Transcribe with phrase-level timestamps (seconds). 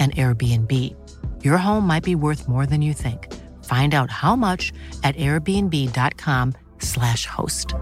[0.00, 0.96] an Airbnb.
[1.44, 3.30] Your home might be worth more than you think.
[3.64, 4.72] Find out how much
[5.04, 7.74] at airbnb.com/slash host.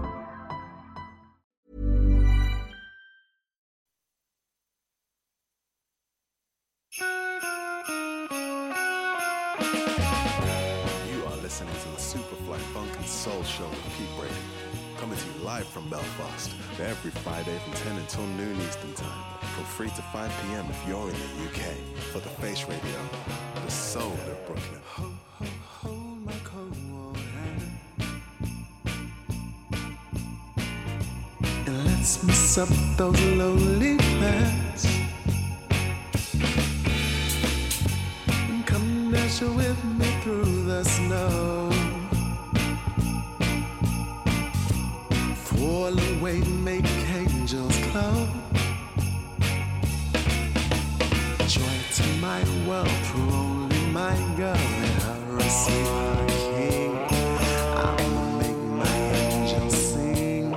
[11.09, 14.33] You are listening to the Superfly Funk and Soul Show with Pete Brady.
[14.97, 16.51] Coming to you live from Belfast
[16.81, 19.38] every Friday from 10 until noon Eastern Time.
[19.59, 20.65] From 3 to 5 p.m.
[20.69, 21.75] if you're in the UK.
[22.13, 22.99] For the Face Radio,
[23.65, 24.81] the soul of Brooklyn.
[31.67, 34.85] And let's mess up those lonely plans.
[38.29, 41.69] And come dash with me through the snow.
[45.35, 48.48] Fall away, make angels glow.
[52.21, 56.97] My world, through only my girl and her receive her king.
[57.77, 60.53] I'ma make my angels sing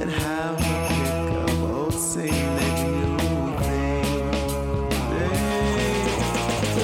[0.00, 4.30] and have a pick up old singing new thing.
[5.12, 6.04] Hey,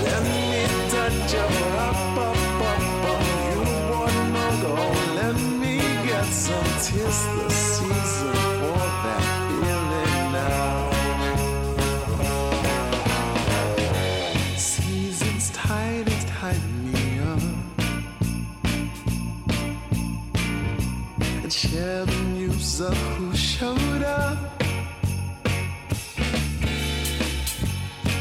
[0.02, 0.40] let me
[0.88, 2.36] touch your up, up,
[2.70, 3.22] up, up.
[3.52, 3.60] You
[3.92, 4.74] want no go,
[5.14, 7.37] let me get some tis
[22.80, 24.38] of who showed up.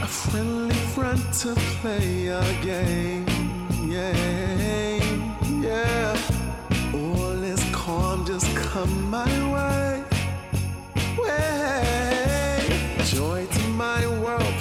[0.01, 3.25] A friendly friend to play a game,
[3.85, 5.03] yeah,
[5.61, 6.17] yeah.
[6.93, 10.03] All is calm, just come my way.
[11.19, 13.03] Way.
[13.05, 14.55] Joy to my world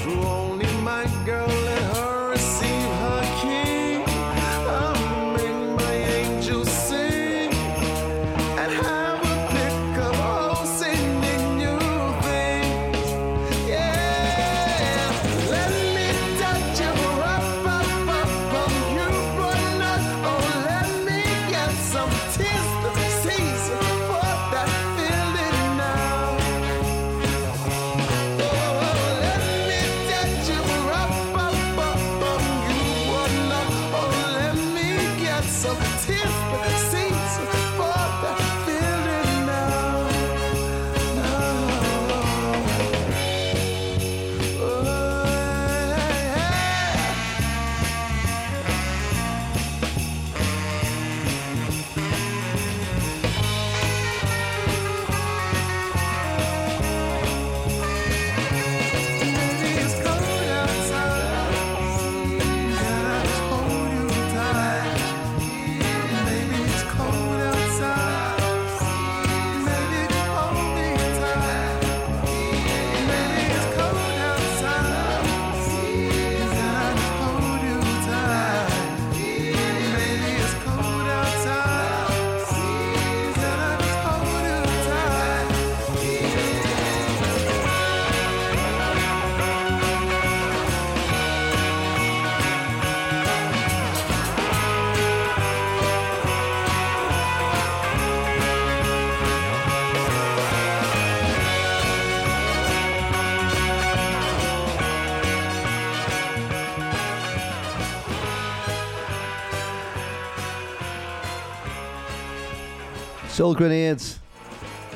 [113.36, 114.18] Soul Grenades,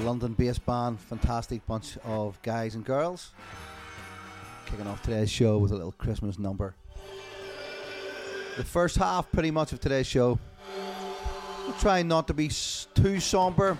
[0.00, 3.32] London based band, fantastic bunch of guys and girls.
[4.64, 6.75] Kicking off today's show with a little Christmas number.
[8.56, 10.38] The first half, pretty much, of today's show.
[11.66, 12.50] We'll try not to be
[12.94, 13.76] too somber.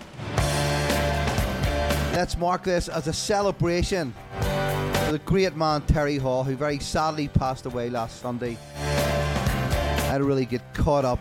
[2.13, 7.29] Let's mark this as a celebration for the great man Terry Hall, who very sadly
[7.29, 8.59] passed away last Sunday.
[8.77, 11.19] I don't really get caught up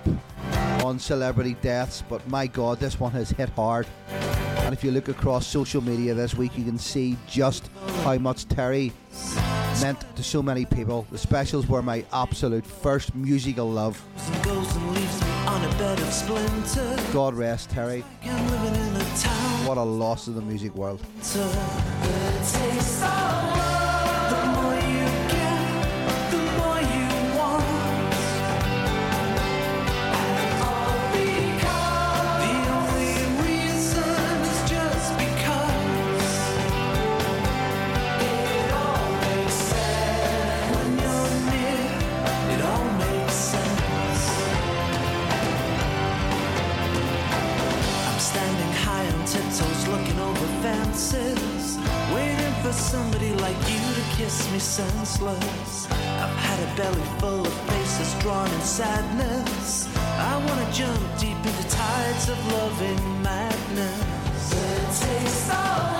[0.84, 3.86] on celebrity deaths, but my God, this one has hit hard.
[4.08, 7.70] And if you look across social media this week, you can see just
[8.04, 8.92] how much Terry
[9.80, 11.06] meant to so many people.
[11.10, 14.00] The specials were my absolute first musical love.
[17.12, 18.04] God rest Terry.
[19.66, 21.00] What a loss to the music world.
[54.30, 55.90] Kiss me senseless.
[55.90, 59.88] I've had a belly full of faces drawn in sadness.
[59.96, 64.52] I wanna jump deep into tides of loving madness.
[64.52, 65.99] It takes of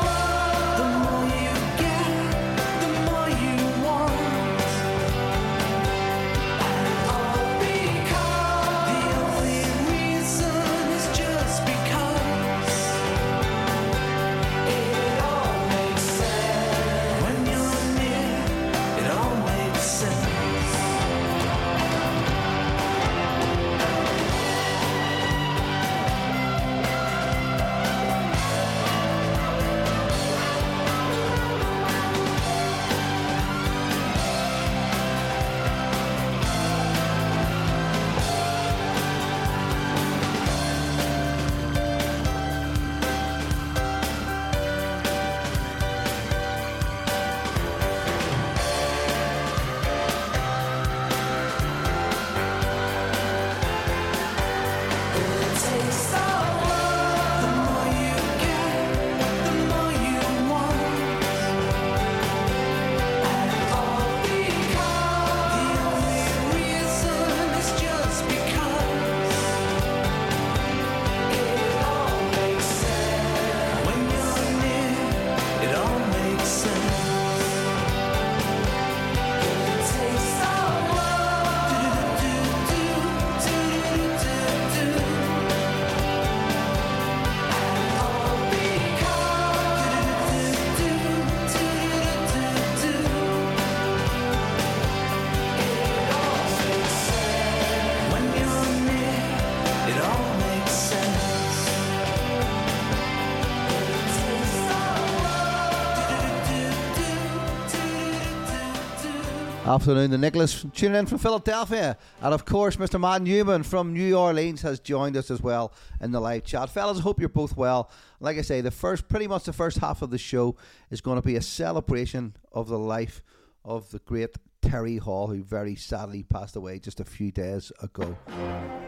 [109.71, 111.97] Afternoon, the Nicholas tuning in from Philadelphia.
[112.21, 113.01] And of course, Mr.
[113.01, 116.71] Matt Newman from New Orleans has joined us as well in the live chat.
[116.71, 117.89] Fellas, hope you're both well.
[118.19, 120.57] Like I say, the first, pretty much the first half of the show
[120.91, 123.23] is going to be a celebration of the life
[123.65, 128.19] of the great Terry Hall, who very sadly passed away just a few days ago.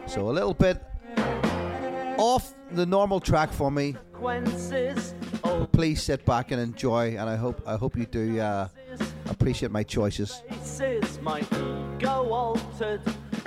[0.06, 0.82] So a little bit
[2.18, 3.94] off the normal track for me.
[5.72, 8.66] Please sit back and enjoy, and I hope I hope you do uh,
[9.26, 10.42] appreciate my choices.
[10.50, 13.00] faces, my ego altered,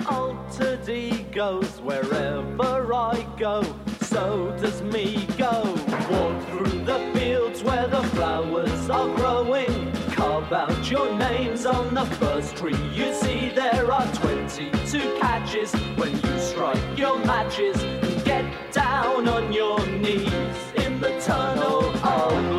[0.06, 3.62] altered egos wherever I go.
[4.00, 5.62] So does me go.
[6.10, 9.92] Walk through the fields where the flowers are growing.
[10.12, 13.50] Carve out your names on the first tree you see.
[13.50, 17.76] There are 22 catches when you strike your matches.
[18.24, 22.55] Get down on your knees in the tunnel of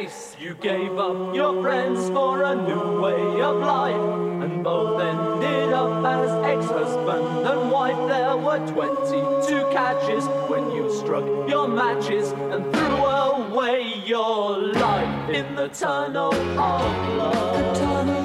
[0.00, 6.02] You gave up your friends for a new way of life, and both ended up
[6.06, 8.08] as ex husband and wife.
[8.08, 15.54] There were 22 catches when you struck your matches and threw away your life in
[15.54, 18.19] the tunnel of love.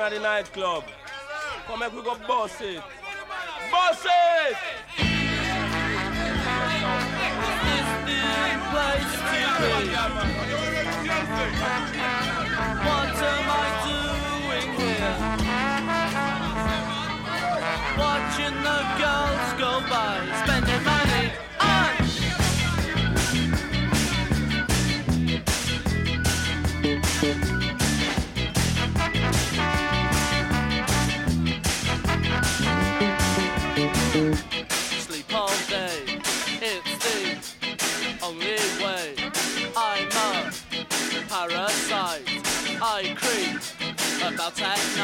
[0.00, 0.84] Down at the nightclub.
[1.66, 2.82] Come make we go boss it.
[3.70, 4.56] Boss it!
[12.86, 15.16] What am I doing here?
[17.98, 20.99] Watching the girls go by, spending money
[44.58, 44.99] about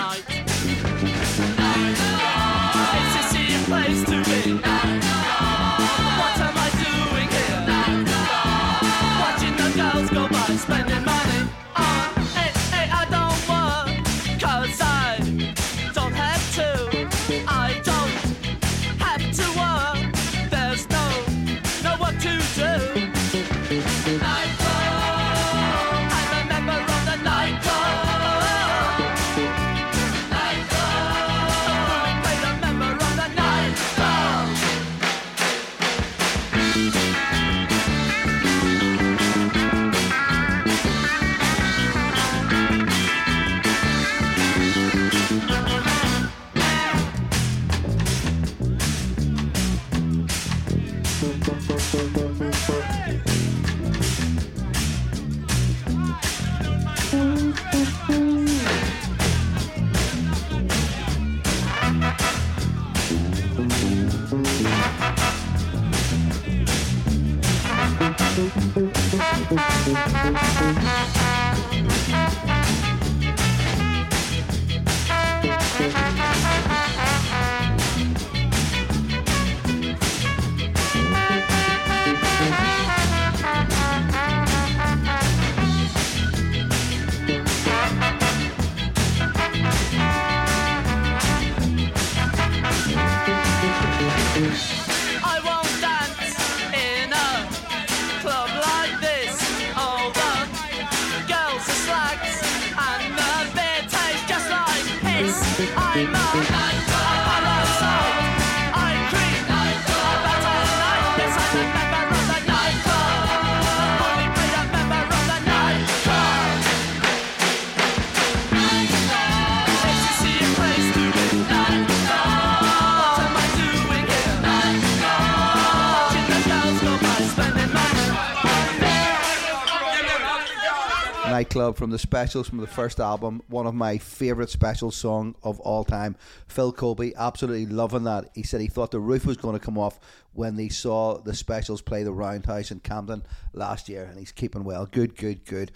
[131.36, 135.60] Nightclub from the specials from the first album, one of my favourite special song of
[135.60, 136.16] all time.
[136.46, 138.30] Phil Colby, absolutely loving that.
[138.34, 140.00] He said he thought the roof was going to come off
[140.32, 144.64] when they saw the specials play the Roundhouse in Camden last year, and he's keeping
[144.64, 144.86] well.
[144.86, 145.72] Good, good, good.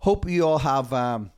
[0.00, 1.30] Hope you all have um,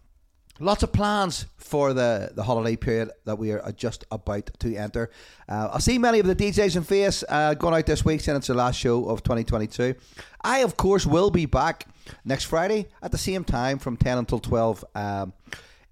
[0.59, 5.13] lots of plans for the, the holiday period that we are just about to enter.
[5.49, 8.39] Uh, I see many of the DJs in face uh, going out this week, saying
[8.39, 9.95] it's the last show of 2022.
[10.43, 11.87] I, of course, will be back
[12.25, 15.33] next Friday at the same time from 10 until 12 um,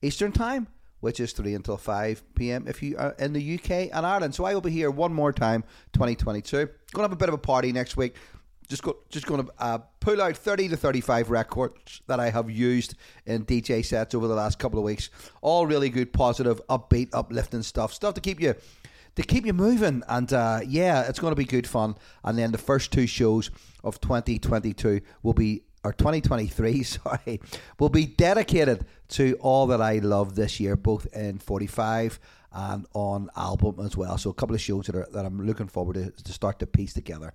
[0.03, 0.67] Eastern Time,
[1.01, 2.67] which is 3 until 5 p.m.
[2.67, 4.35] if you are in the UK and Ireland.
[4.35, 6.57] So I will be here one more time, 2022.
[6.57, 8.15] Going to have a bit of a party next week
[8.69, 12.51] just go, just going to uh, pull out 30 to 35 records that I have
[12.51, 12.95] used
[13.25, 15.11] in DJ sets over the last couple of weeks.
[15.41, 17.93] All really good, positive, upbeat, uplifting stuff.
[17.93, 18.55] Stuff to keep you
[19.15, 20.03] to keep you moving.
[20.09, 21.97] And uh, yeah, it's going to be good fun.
[22.25, 23.51] And then the first two shows
[23.83, 27.41] of 2022 will be or 2023, sorry,
[27.79, 32.19] will be dedicated to all that I love this year, both in 45
[32.53, 34.19] and on album as well.
[34.19, 36.67] So a couple of shows that, are, that I'm looking forward to, to start to
[36.67, 37.33] piece together.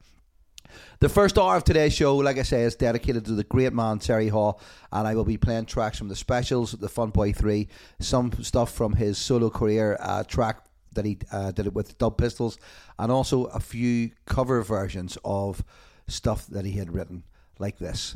[0.99, 3.99] The first hour of today's show, like I say, is dedicated to the great man
[3.99, 7.67] Terry Hall, and I will be playing tracks from the specials, the Fun Boy Three,
[7.99, 12.17] some stuff from his solo career uh, track that he uh, did it with Dub
[12.17, 12.57] Pistols,
[12.97, 15.63] and also a few cover versions of
[16.07, 17.23] stuff that he had written,
[17.59, 18.15] like this.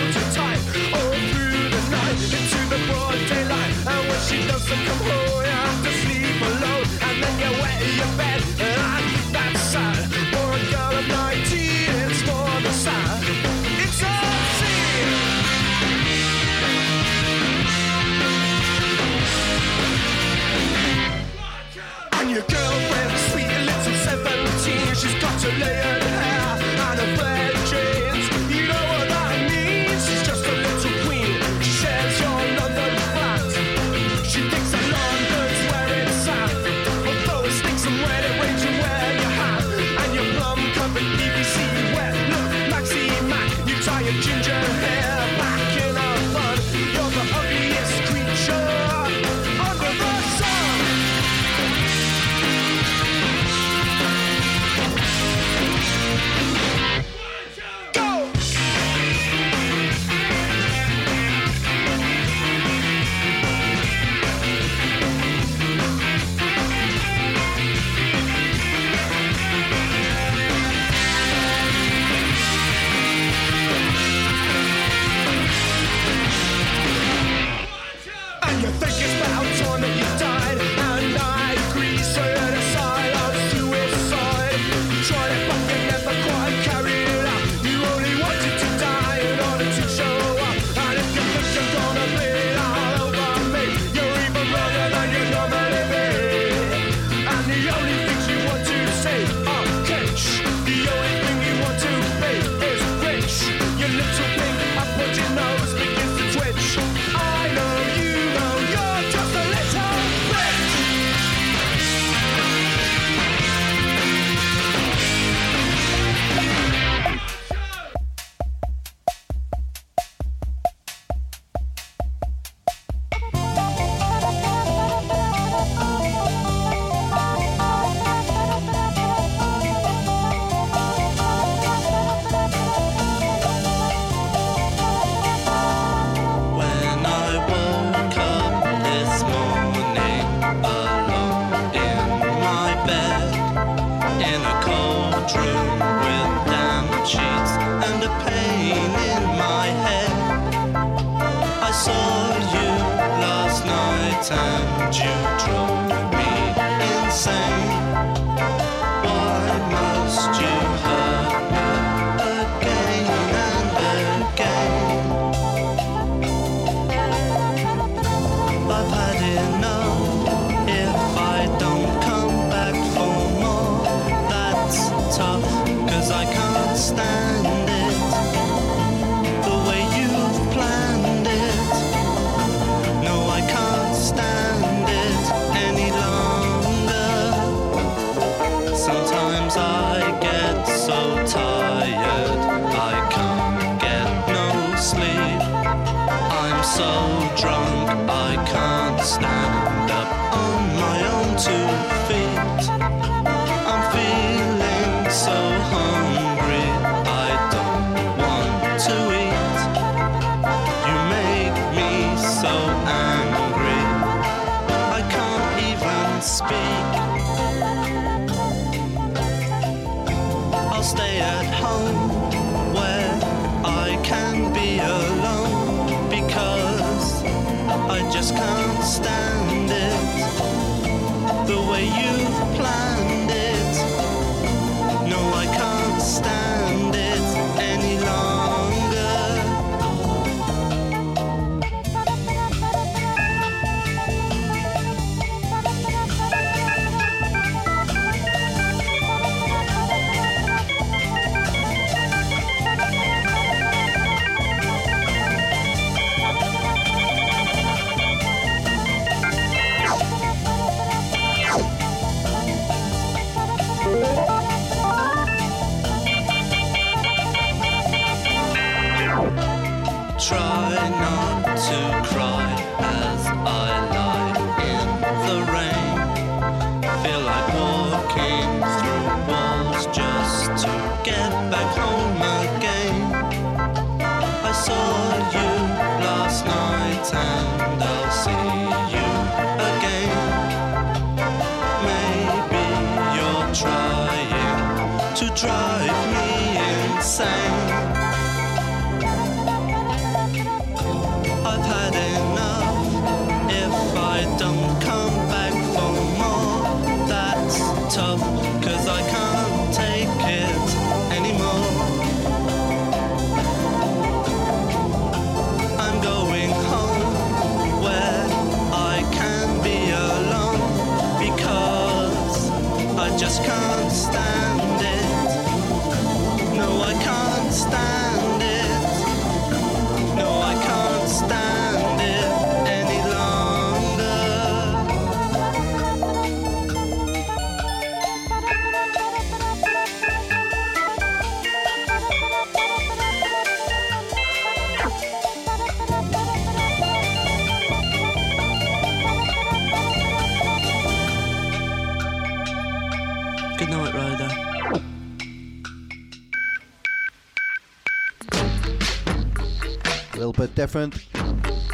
[360.61, 360.93] different.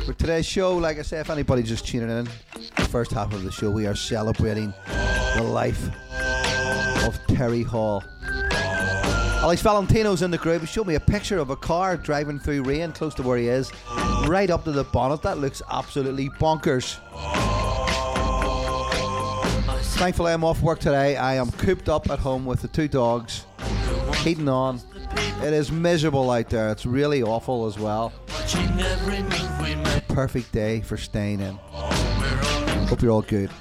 [0.06, 2.24] For today's show, like I say, if anybody just tuning in,
[2.78, 4.74] the first half of the show, we are celebrating
[5.36, 5.90] the life
[7.06, 8.02] of Terry Hall.
[9.44, 10.62] Alex Valentino's in the group.
[10.62, 13.50] He showed me a picture of a car driving through rain close to where he
[13.50, 13.74] is,
[14.26, 15.22] right up to the bonnet.
[15.22, 16.98] That looks absolutely bonkers.
[19.98, 21.18] Thankfully, I'm off work today.
[21.18, 23.46] I am cooped up at home with the two dogs,
[24.24, 24.80] heating on.
[25.44, 26.72] It is miserable out there.
[26.72, 28.12] It's really awful as well.
[30.10, 31.56] Perfect day for staying in.
[32.88, 33.52] Hope you're all good.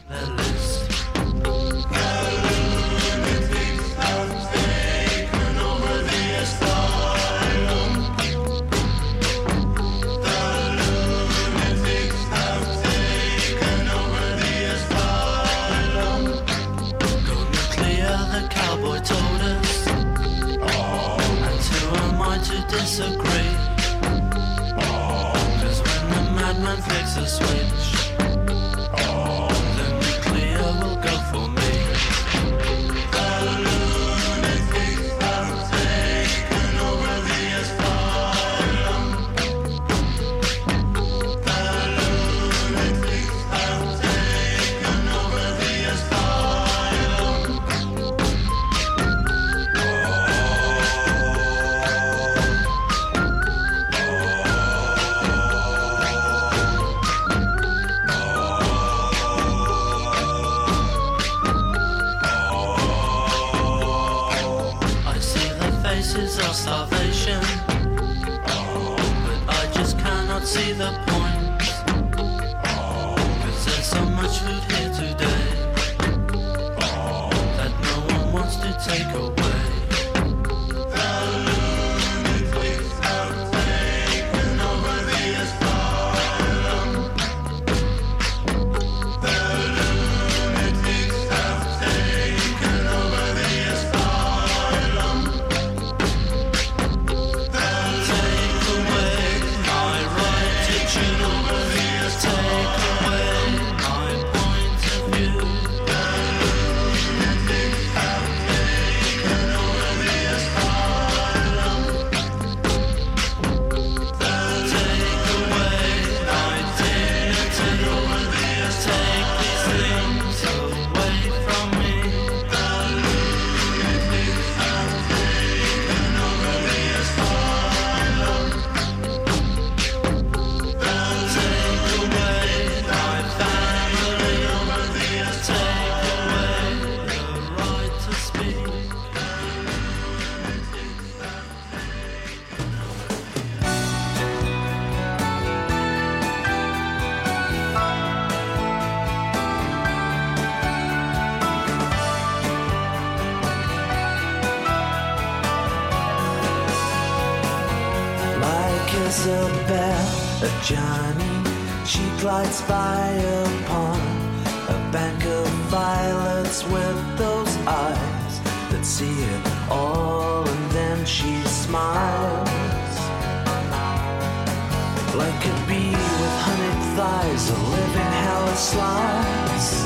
[175.16, 179.84] Like a bee with honeyed thighs, a living hell of slice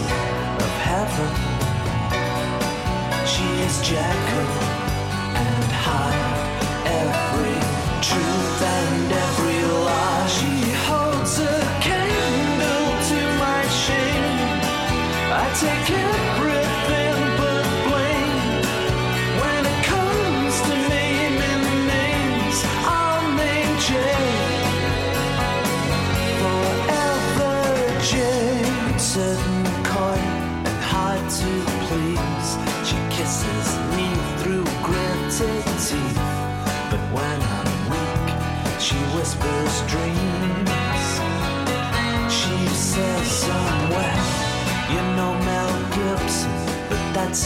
[0.65, 1.31] of heaven.
[3.27, 4.80] She is Jekyll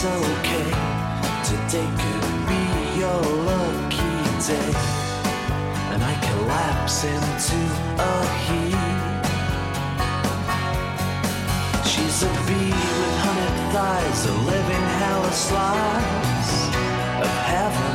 [0.05, 0.69] okay.
[1.49, 2.63] Today could be
[2.99, 4.15] your lucky
[4.45, 4.73] day.
[5.91, 7.59] And I collapse into
[7.97, 8.13] a
[8.45, 9.23] heap.
[11.85, 16.53] She's a bee with hundred thighs, a living hell of slice
[17.25, 17.93] of heaven.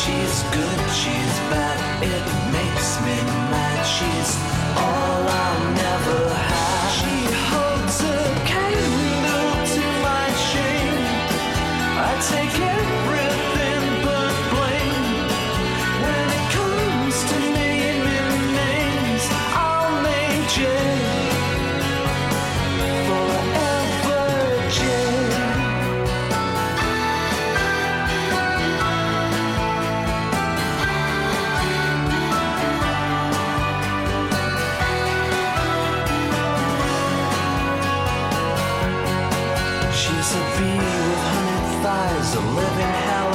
[0.00, 3.16] She's good, she's bad, it makes me
[3.52, 3.78] mad.
[3.84, 4.30] She's
[4.76, 6.27] all I'll never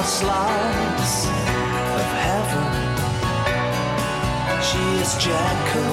[0.06, 2.70] slice of heaven.
[4.62, 5.93] She is Jekyll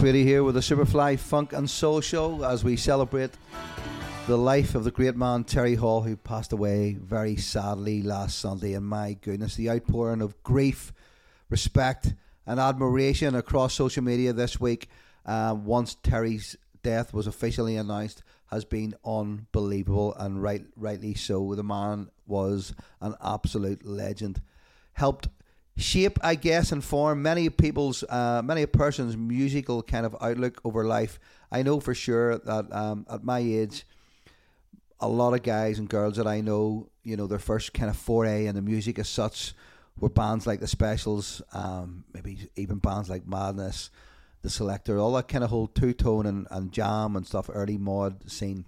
[0.00, 3.32] Here with the Superfly Funk and Soul Show as we celebrate
[4.26, 8.72] the life of the great man Terry Hall, who passed away very sadly last Sunday.
[8.72, 10.92] And my goodness, the outpouring of grief,
[11.50, 12.14] respect,
[12.46, 14.88] and admiration across social media this week,
[15.26, 21.54] uh, once Terry's death was officially announced, has been unbelievable and right, rightly so.
[21.54, 24.40] The man was an absolute legend.
[24.94, 25.28] Helped
[25.78, 30.60] shape, I guess, and form many people's, uh, many a person's musical kind of outlook
[30.64, 31.18] over life.
[31.50, 33.86] I know for sure that um, at my age,
[35.00, 37.96] a lot of guys and girls that I know, you know, their first kind of
[37.96, 39.54] foray into music as such
[40.00, 43.90] were bands like the Specials, um, maybe even bands like Madness,
[44.42, 47.78] the Selecter, all that kind of whole two tone and, and jam and stuff, early
[47.78, 48.64] mod scene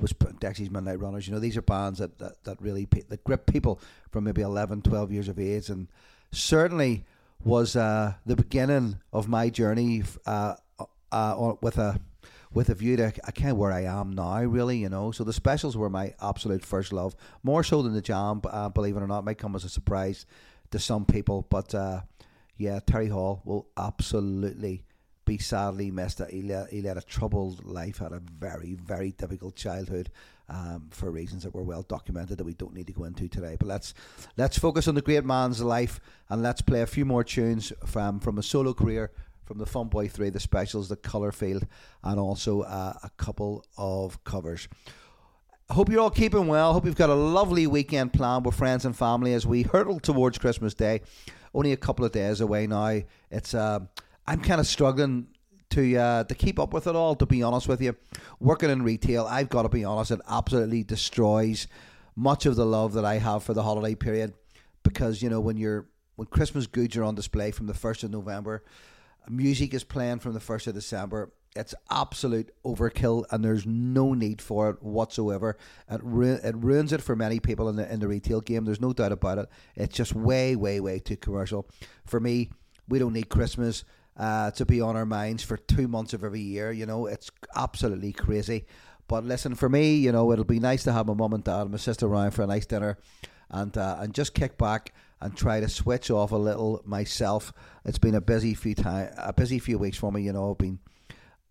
[0.00, 1.26] was Dexys Midnight Runners.
[1.26, 3.80] You know, these are bands that, that, that really that grip people
[4.10, 5.88] from maybe 11, 12 years of age, and
[6.32, 7.04] certainly
[7.44, 10.54] was uh, the beginning of my journey uh,
[11.12, 12.00] uh, with a
[12.52, 14.78] with a view to I kind of where I am now, really.
[14.78, 18.40] You know, so the specials were my absolute first love, more so than the jam.
[18.44, 20.26] Uh, believe it or not, might come as a surprise
[20.70, 22.00] to some people, but uh,
[22.56, 24.82] yeah, Terry Hall will absolutely
[25.28, 26.22] be sadly missed.
[26.30, 30.10] He led, he led a troubled life, had a very, very difficult childhood
[30.48, 33.56] um, for reasons that were well documented that we don't need to go into today.
[33.58, 33.92] But let's
[34.38, 38.20] let's focus on the great man's life and let's play a few more tunes from
[38.20, 39.12] from a solo career
[39.44, 41.66] from the Fun Boy Three, the specials, the Colour Field,
[42.02, 44.66] and also uh, a couple of covers.
[45.70, 46.72] Hope you're all keeping well.
[46.72, 50.38] Hope you've got a lovely weekend planned with friends and family as we hurtle towards
[50.38, 51.02] Christmas Day.
[51.52, 53.02] Only a couple of days away now.
[53.30, 53.80] It's uh,
[54.28, 55.28] I'm kind of struggling
[55.70, 57.14] to uh, to keep up with it all.
[57.14, 57.96] To be honest with you,
[58.38, 60.10] working in retail, I've got to be honest.
[60.10, 61.66] It absolutely destroys
[62.14, 64.34] much of the love that I have for the holiday period
[64.82, 68.10] because you know when you're when Christmas goods are on display from the first of
[68.10, 68.64] November,
[69.30, 71.32] music is playing from the first of December.
[71.56, 75.56] It's absolute overkill, and there's no need for it whatsoever.
[75.90, 78.66] It ru- it ruins it for many people in the in the retail game.
[78.66, 79.48] There's no doubt about it.
[79.74, 81.66] It's just way, way, way too commercial.
[82.04, 82.50] For me,
[82.86, 83.84] we don't need Christmas
[84.18, 86.72] uh, to be on our minds for two months of every year.
[86.72, 88.66] You know, it's absolutely crazy.
[89.06, 91.62] But listen, for me, you know, it'll be nice to have my mum and dad
[91.62, 92.98] and my sister around for a nice dinner,
[93.48, 97.52] and uh, and just kick back and try to switch off a little myself.
[97.84, 100.22] It's been a busy few time, a busy few weeks for me.
[100.22, 100.78] You know, I've been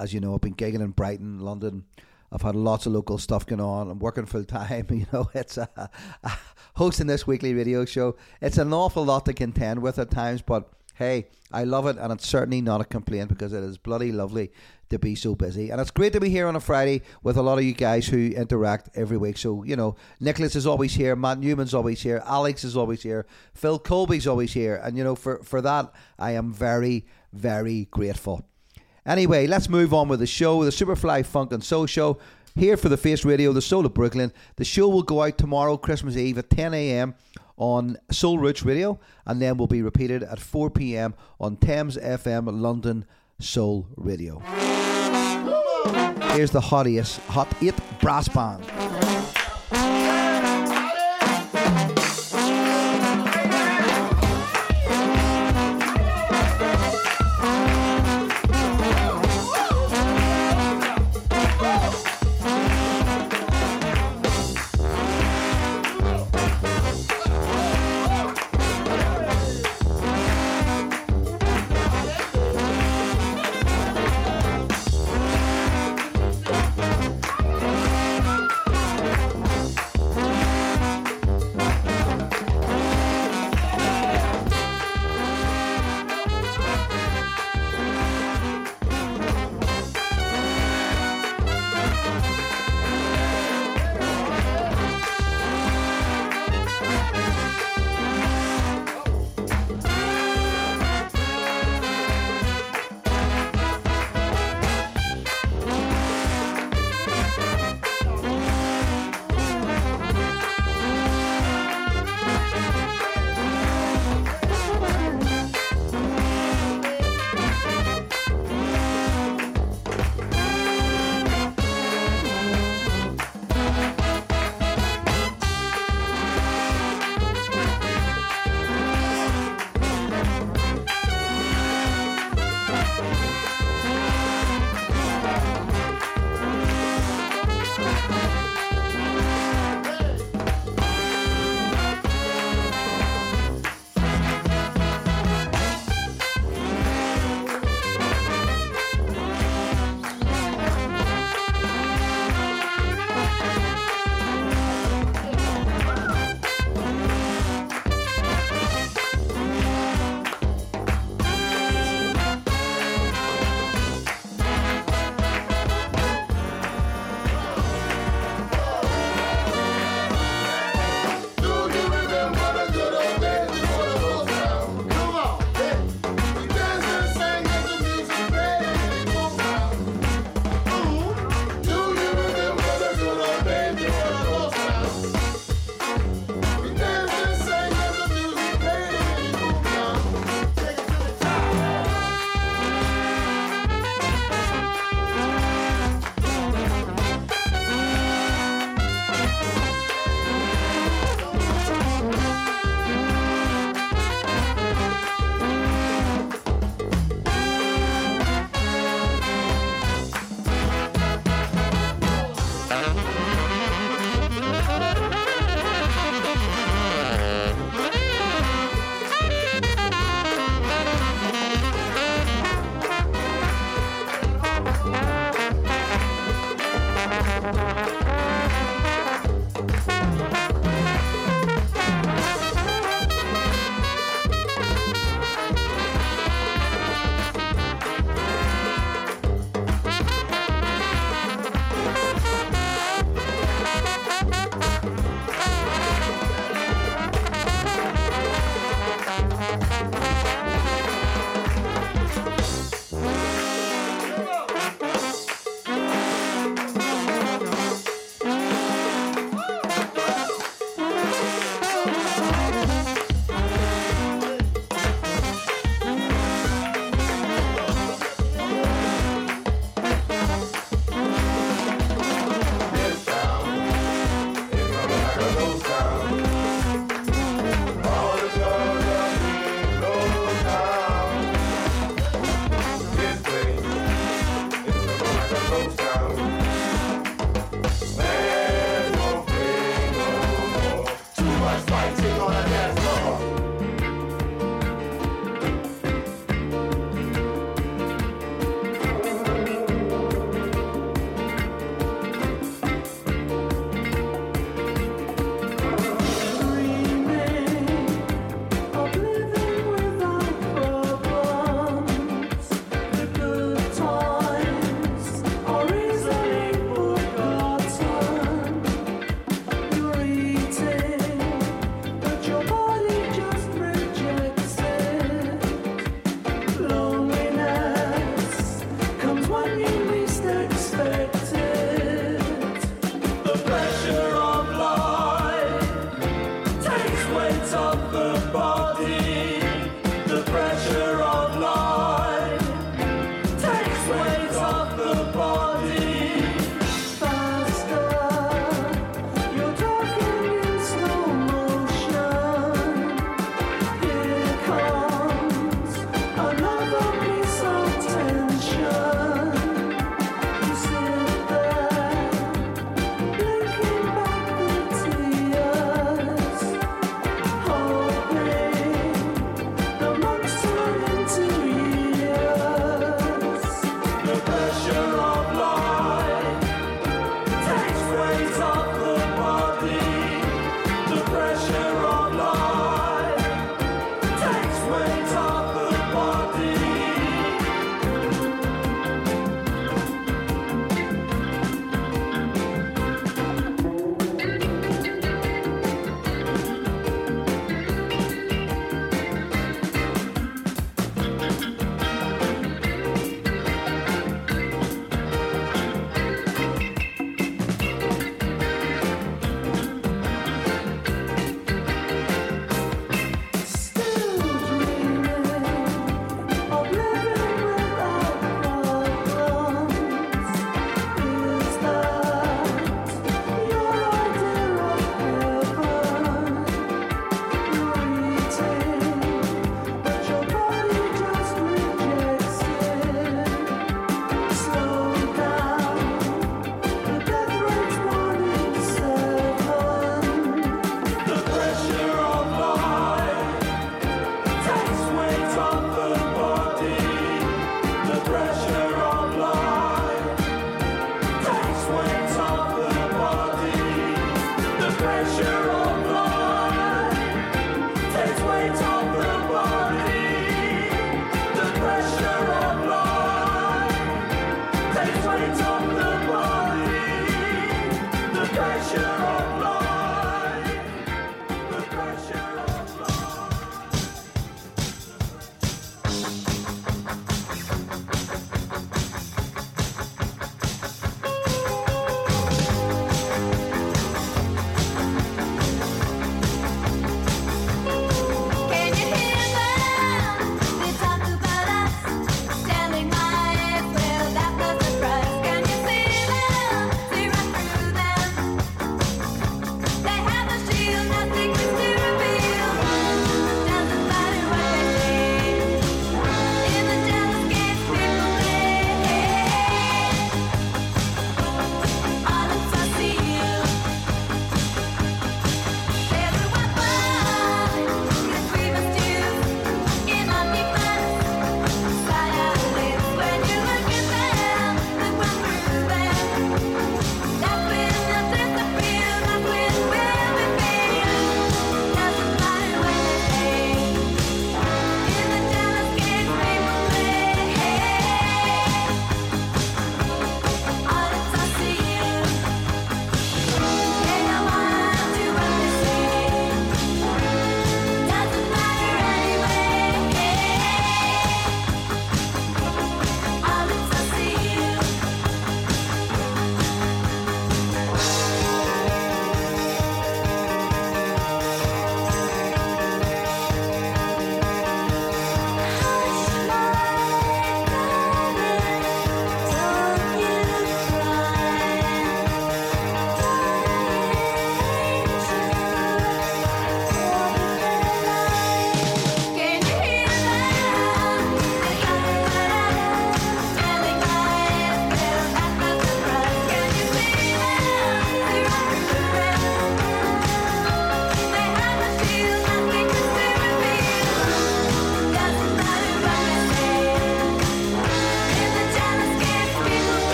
[0.00, 1.84] as you know, I've been gigging in Brighton, London.
[2.32, 3.90] I've had lots of local stuff going on.
[3.90, 4.86] I'm working full time.
[4.90, 5.90] You know, it's a,
[6.74, 8.16] hosting this weekly radio show.
[8.40, 12.12] It's an awful lot to contend with at times, but hey, I love it, and
[12.12, 14.52] it's certainly not a complaint because it is bloody lovely
[14.90, 15.70] to be so busy.
[15.70, 18.06] And it's great to be here on a Friday with a lot of you guys
[18.06, 19.38] who interact every week.
[19.38, 23.26] So, you know, Nicholas is always here, Matt Newman's always here, Alex is always here,
[23.54, 24.76] Phil Colby's always here.
[24.76, 28.44] And, you know, for, for that, I am very, very grateful.
[29.06, 32.18] Anyway, let's move on with the show, the Superfly Funk and Soul Show.
[32.56, 34.32] Here for the Face Radio, the Soul of Brooklyn.
[34.56, 37.14] The show will go out tomorrow, Christmas Eve at 10 a.m.
[37.60, 41.14] on Soul Roots Radio, and then will be repeated at 4 p.m.
[41.38, 43.04] on Thames FM London
[43.38, 44.40] Soul Radio.
[46.34, 49.19] Here's the hottest Hot 8 Brass Band.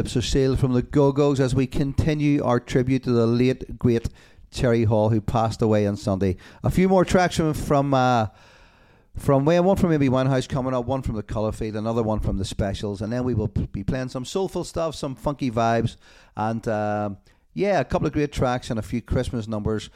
[0.00, 3.78] Lips are sealed from the Go Go's as we continue our tribute to the late,
[3.78, 4.08] great
[4.50, 6.38] Terry Hall, who passed away on Sunday.
[6.64, 8.28] A few more tracks from from uh,
[9.18, 12.18] from well, one from Amy Winehouse coming up, one from the Colour Field, another one
[12.18, 15.96] from the Specials, and then we will be playing some soulful stuff, some funky vibes,
[16.34, 17.18] and um,
[17.52, 19.90] yeah, a couple of great tracks and a few Christmas numbers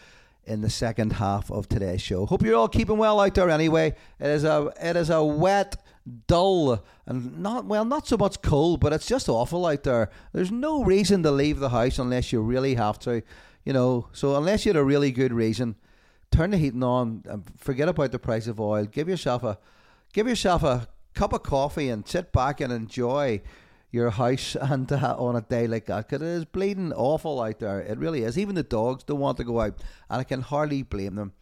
[0.44, 2.26] in the second half of today's show.
[2.26, 3.48] Hope you're all keeping well out there.
[3.48, 5.82] Anyway, it is a it is a wet,
[6.26, 10.10] dull, and not well, not so much cold, but it's just awful out there.
[10.32, 13.22] There's no reason to leave the house unless you really have to,
[13.64, 14.08] you know.
[14.12, 15.76] So unless you had a really good reason,
[16.30, 18.84] turn the heating on and forget about the price of oil.
[18.84, 19.58] Give yourself a
[20.12, 23.40] give yourself a cup of coffee and sit back and enjoy
[23.90, 27.60] your house and uh, on a day like that because it is bleeding awful out
[27.60, 27.80] there.
[27.80, 28.36] It really is.
[28.36, 31.32] Even the dogs don't want to go out, and I can hardly blame them.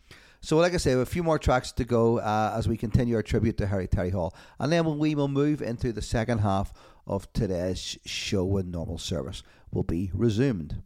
[0.44, 3.22] So, like I say, a few more tracks to go uh, as we continue our
[3.22, 6.72] tribute to Harry Terry Hall, and then we will move into the second half
[7.06, 10.82] of today's show when normal service will be resumed.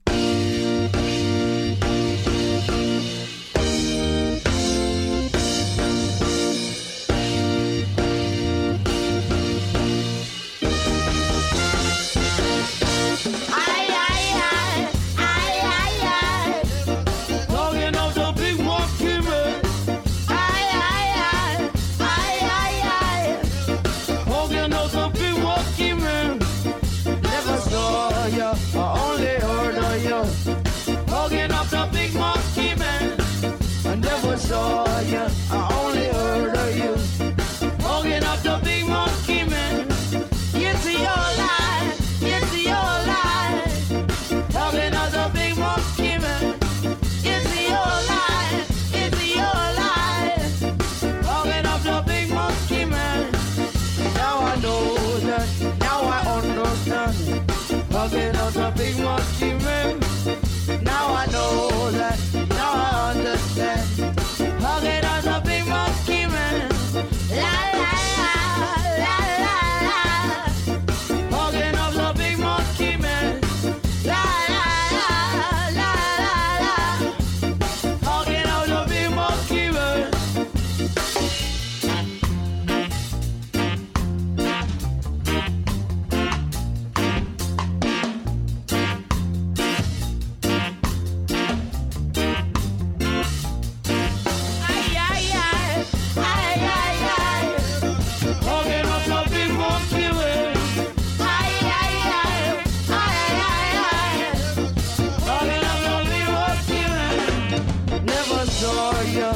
[108.67, 109.31] Saw ya,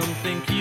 [0.00, 0.57] that's something you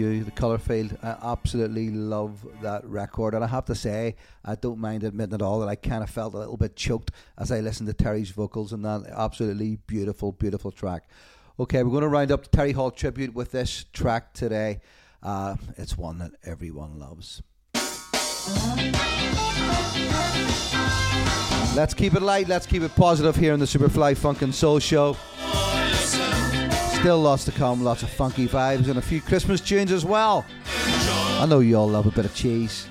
[0.00, 0.96] The Colour Field.
[1.02, 3.34] I absolutely love that record.
[3.34, 6.08] And I have to say, I don't mind admitting at all that I kind of
[6.08, 10.32] felt a little bit choked as I listened to Terry's vocals and that absolutely beautiful,
[10.32, 11.08] beautiful track.
[11.58, 14.80] Okay, we're going to round up the Terry Hall tribute with this track today.
[15.22, 17.42] Uh, it's one that everyone loves.
[21.76, 24.78] Let's keep it light, let's keep it positive here in the Superfly Funk and Soul
[24.78, 25.16] Show.
[27.00, 30.44] Still lots to come, lots of funky vibes and a few Christmas tunes as well.
[30.66, 32.88] I know you all love a bit of cheese.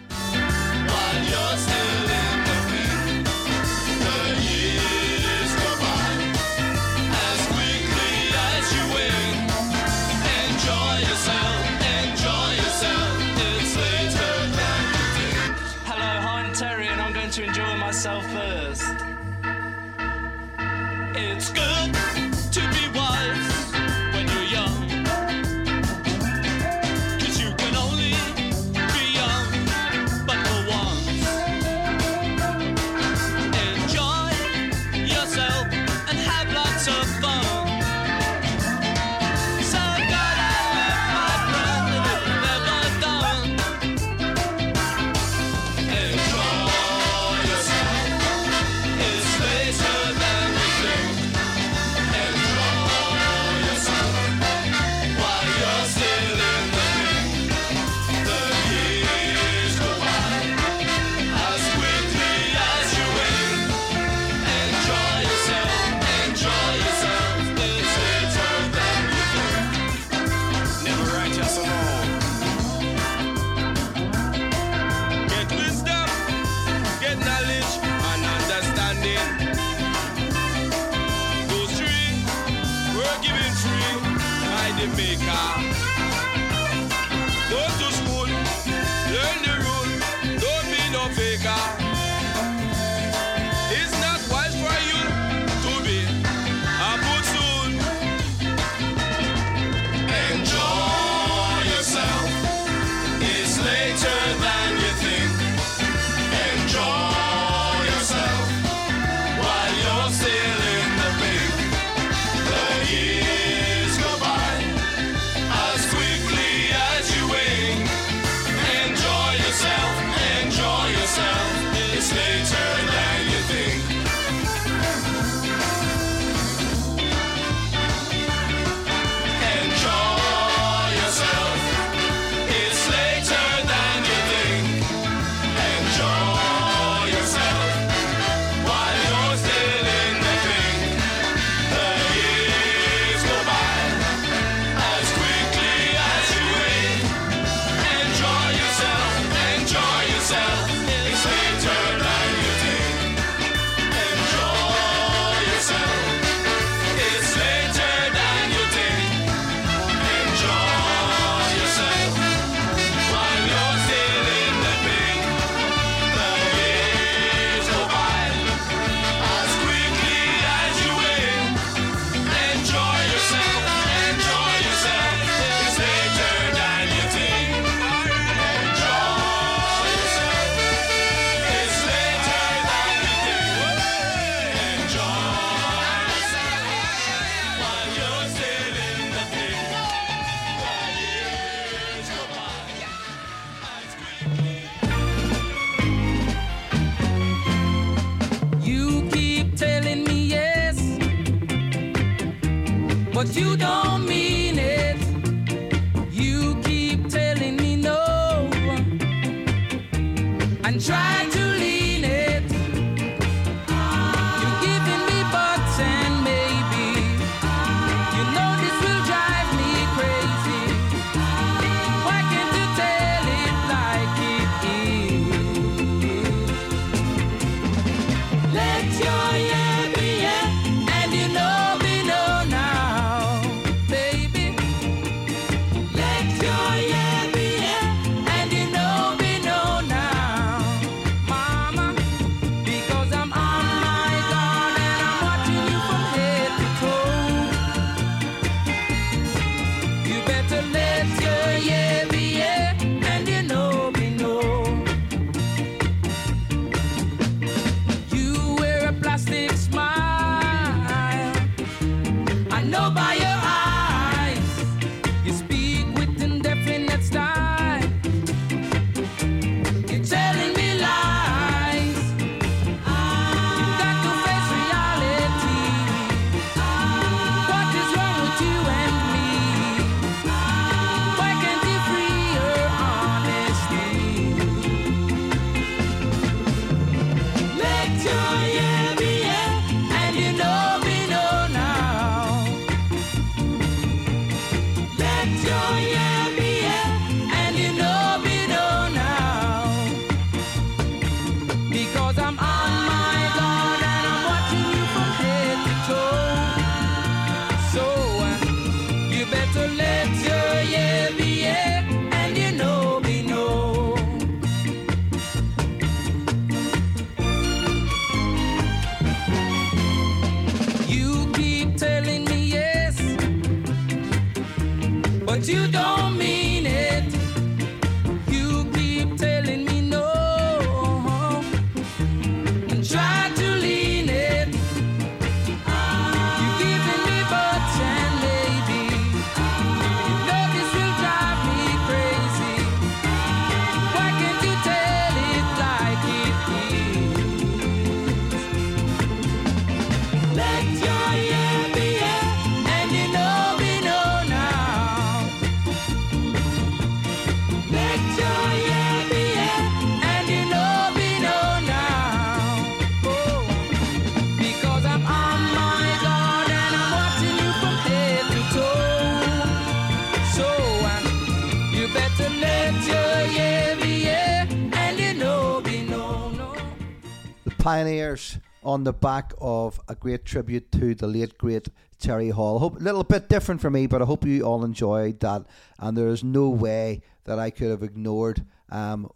[377.70, 382.58] Pioneers on the back of a great tribute to the late great Terry Hall.
[382.58, 385.46] Hope a little bit different for me, but I hope you all enjoyed that.
[385.78, 389.12] And there is no way that I could have ignored um,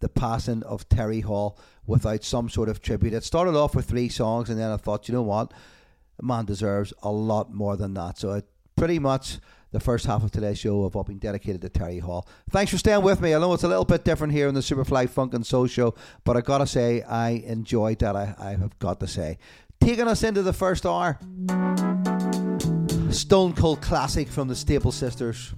[0.00, 3.12] the passing of Terry Hall without some sort of tribute.
[3.12, 5.52] It started off with three songs, and then I thought, you know what,
[6.16, 8.16] the man deserves a lot more than that.
[8.16, 9.38] So it pretty much
[9.70, 12.26] the first half of today's show have all been dedicated to Terry Hall.
[12.50, 13.34] Thanks for staying with me.
[13.34, 15.94] I know it's a little bit different here in the Superfly Funk and Soul Show,
[16.24, 18.16] but I gotta say I enjoyed that.
[18.16, 19.38] I, I have got to say.
[19.80, 21.18] Taking us into the first hour,
[23.10, 25.54] Stone Cold classic from the Staple Sisters.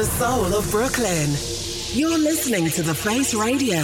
[0.00, 1.28] The soul of Brooklyn,
[1.92, 3.76] you're listening to The Face Radio.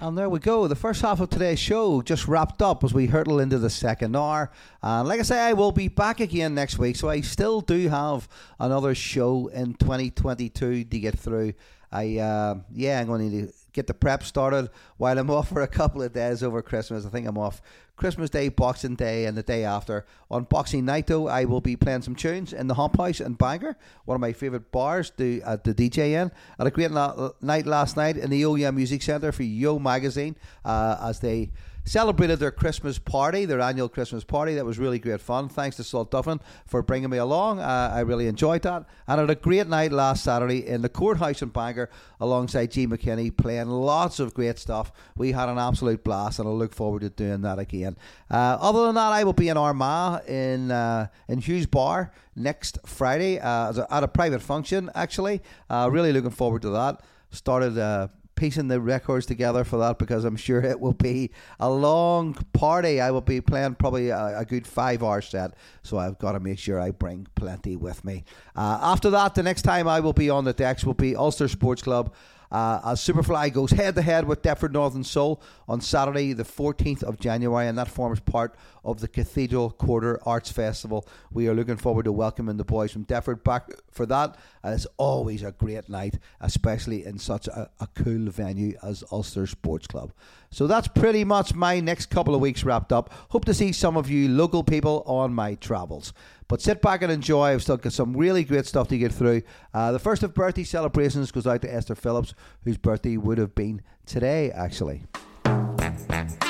[0.00, 0.66] And there we go.
[0.66, 4.16] The first half of today's show just wrapped up as we hurtle into the second
[4.16, 4.50] hour.
[4.82, 6.96] And like I say, I will be back again next week.
[6.96, 8.28] So I still do have
[8.58, 11.52] another show in 2022 to get through.
[11.92, 15.62] I uh, yeah, I'm going to to get the prep started while I'm off for
[15.62, 17.06] a couple of days over Christmas.
[17.06, 17.62] I think I'm off
[18.00, 20.06] Christmas Day, Boxing Day, and the day after.
[20.30, 23.34] On Boxing Night, though, I will be playing some tunes in the Hump House in
[23.34, 23.76] Bangor,
[24.06, 26.32] one of my favourite bars to uh, the DJ in.
[26.56, 30.34] Had a great la- night last night in the OEM Music Centre for Yo Magazine
[30.64, 31.50] uh, as they
[31.84, 34.54] celebrated their Christmas party, their annual Christmas party.
[34.54, 35.48] That was really great fun.
[35.48, 37.58] Thanks to Salt Duffin for bringing me along.
[37.58, 38.84] Uh, I really enjoyed that.
[39.08, 42.86] And had a great night last Saturday in the courthouse in Bangor alongside G.
[42.86, 44.92] McKinney, playing lots of great stuff.
[45.16, 47.96] We had an absolute blast, and I look forward to doing that again.
[48.30, 52.78] Uh, other than that, I will be in Armagh in uh, in Hughes Bar next
[52.86, 54.90] Friday uh, at a private function.
[54.94, 57.00] Actually, uh, really looking forward to that.
[57.30, 58.10] Started.
[58.40, 62.98] Piecing the records together for that because I'm sure it will be a long party.
[62.98, 66.40] I will be playing probably a, a good five hour set, so I've got to
[66.40, 68.24] make sure I bring plenty with me.
[68.56, 71.48] Uh, after that, the next time I will be on the decks will be Ulster
[71.48, 72.14] Sports Club.
[72.50, 77.02] Uh, as Superfly goes head to head with Deptford Northern Soul on Saturday, the 14th
[77.02, 81.06] of January, and that forms part of the Cathedral Quarter Arts Festival.
[81.30, 84.36] We are looking forward to welcoming the boys from Deptford back for that.
[84.64, 89.86] It's always a great night, especially in such a, a cool venue as Ulster Sports
[89.86, 90.12] Club.
[90.50, 93.12] So that's pretty much my next couple of weeks wrapped up.
[93.28, 96.12] Hope to see some of you local people on my travels.
[96.50, 97.44] But sit back and enjoy.
[97.44, 99.42] I've still got some really great stuff to get through.
[99.72, 102.34] Uh, the first of birthday celebrations goes out to Esther Phillips,
[102.64, 105.04] whose birthday would have been today, actually.
[105.44, 106.40] Doesn't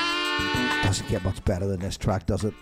[1.11, 2.55] get much better than this track, does it?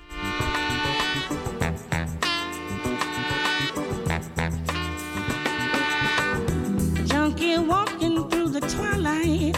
[7.07, 9.57] Junkie walking through the twilight.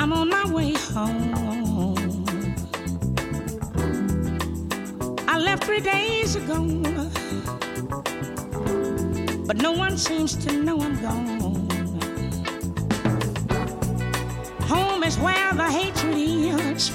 [0.00, 1.45] I'm on my way home.
[5.46, 6.58] Left three days ago,
[9.46, 11.38] but no one seems to know I'm gone.
[14.62, 16.90] Home is where the hatred is.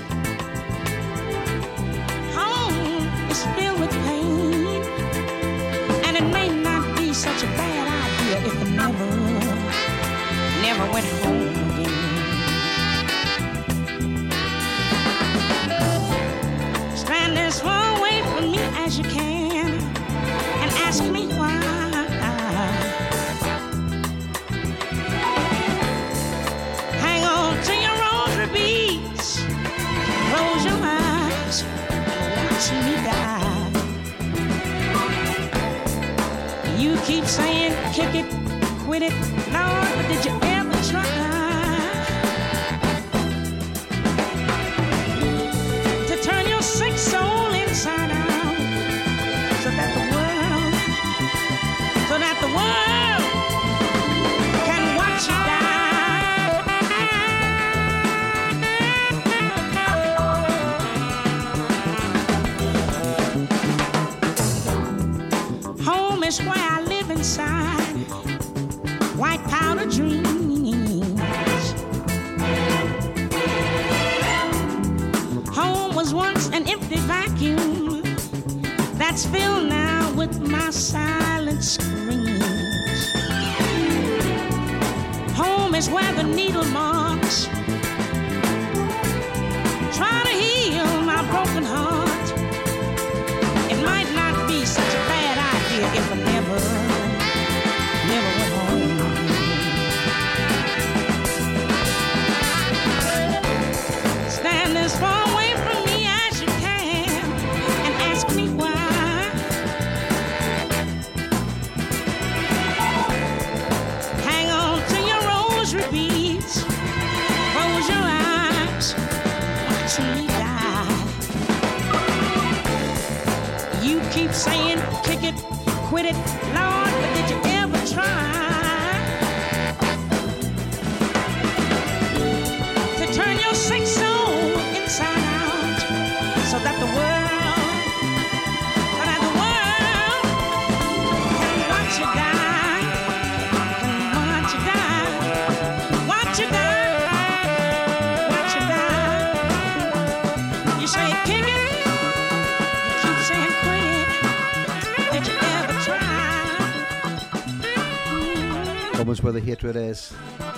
[159.61, 160.13] The hatred is.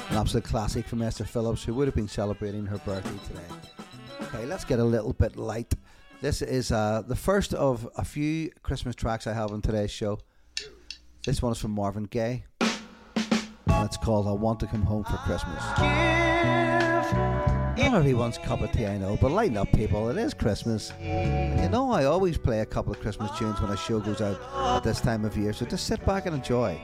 [0.10, 3.42] An absolute classic from Esther Phillips, who would have been celebrating her birthday today.
[4.22, 5.74] Okay, let's get a little bit light.
[6.22, 10.20] This is uh, the first of a few Christmas tracks I have on today's show.
[11.26, 12.46] This one is from Marvin Gaye.
[12.62, 15.62] And it's called I Want to Come Home for Christmas.
[17.78, 20.10] Not everyone's cup of tea, I know, but lighten up, people.
[20.10, 20.92] It is Christmas.
[21.00, 24.22] And you know, I always play a couple of Christmas tunes when a show goes
[24.22, 24.40] out
[24.78, 26.80] at this time of year, so just sit back and enjoy.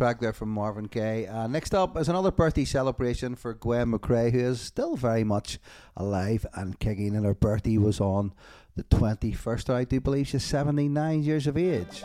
[0.00, 1.26] Track there from Marvin Gaye.
[1.26, 5.58] Uh, next up is another birthday celebration for Gwen McRae, who is still very much
[5.94, 7.14] alive and kicking.
[7.14, 8.32] And her birthday was on
[8.76, 12.02] the 21st, I do believe she's 79 years of age.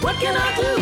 [0.00, 0.79] What can I do?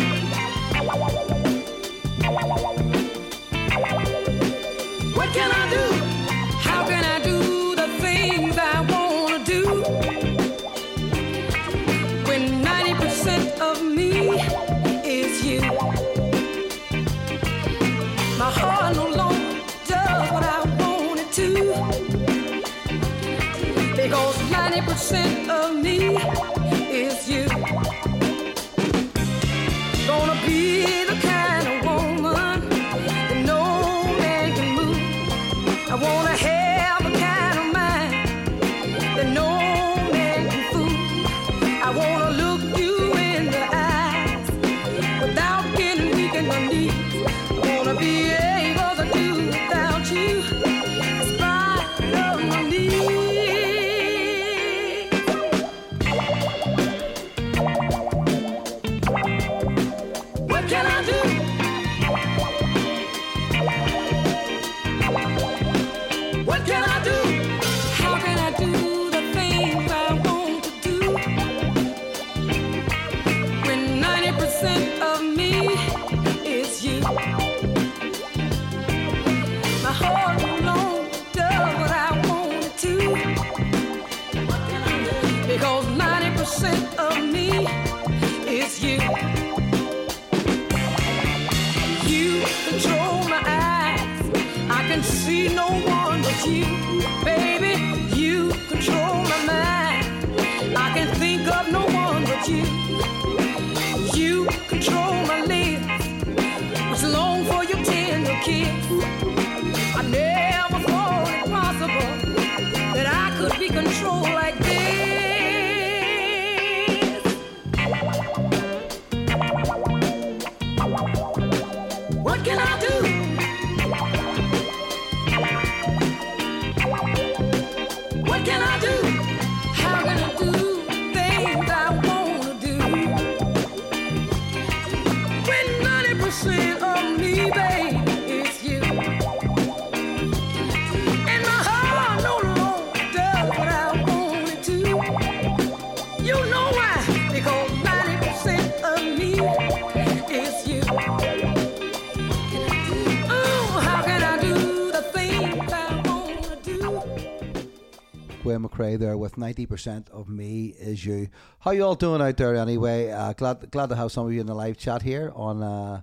[158.89, 161.29] McRae there with 90% of me is you.
[161.59, 163.11] How you all doing out there anyway?
[163.11, 166.01] Uh, glad glad to have some of you in the live chat here on uh,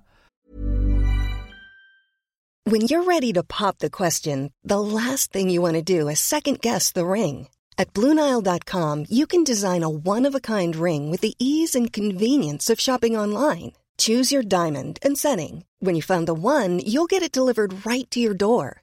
[2.65, 6.21] When you're ready to pop the question, the last thing you want to do is
[6.21, 7.49] second guess the ring.
[7.79, 11.93] At Bluenile.com, you can design a one of a kind ring with the ease and
[11.93, 13.73] convenience of shopping online.
[13.99, 15.65] Choose your diamond and setting.
[15.81, 18.83] When you find the one, you'll get it delivered right to your door.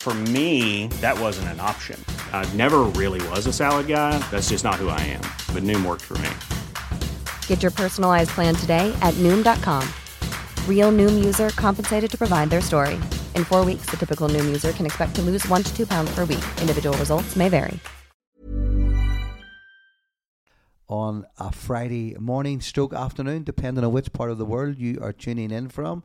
[0.00, 2.02] For me, that wasn't an option.
[2.32, 4.18] I never really was a salad guy.
[4.30, 5.20] That's just not who I am.
[5.54, 6.30] But Noom worked for me.
[7.46, 9.86] Get your personalized plan today at Noom.com.
[10.66, 12.94] Real Noom user compensated to provide their story.
[13.34, 16.10] In four weeks, the typical Noom user can expect to lose one to two pounds
[16.14, 16.44] per week.
[16.62, 17.78] Individual results may vary.
[20.88, 25.12] on a Friday morning, stroke afternoon, depending on which part of the world you are
[25.12, 26.02] tuning in from.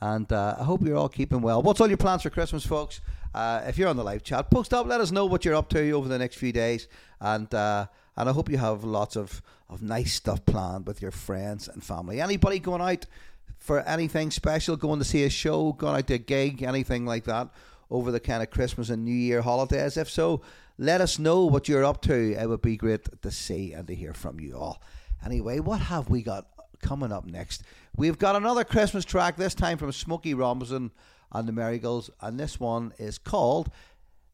[0.00, 1.60] And uh, I hope you're all keeping well.
[1.60, 3.00] What's all your plans for Christmas, folks?
[3.34, 4.86] Uh, if you're on the live chat, post up.
[4.86, 6.88] Let us know what you're up to over the next few days.
[7.20, 7.86] And uh,
[8.18, 11.84] and I hope you have lots of, of nice stuff planned with your friends and
[11.84, 12.20] family.
[12.20, 13.06] Anybody going out
[13.58, 17.24] for anything special, going to see a show, going out to a gig, anything like
[17.24, 17.48] that
[17.90, 19.96] over the kind of Christmas and New Year holidays?
[19.96, 20.42] If so,
[20.78, 22.32] let us know what you're up to.
[22.34, 24.82] It would be great to see and to hear from you all.
[25.24, 26.48] Anyway, what have we got
[26.82, 27.62] coming up next?
[27.96, 30.90] We've got another Christmas track, this time from Smokey Robinson
[31.32, 33.70] and the Miracles, and this one is called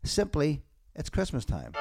[0.05, 0.63] simply
[0.95, 1.73] It's Christmas Time.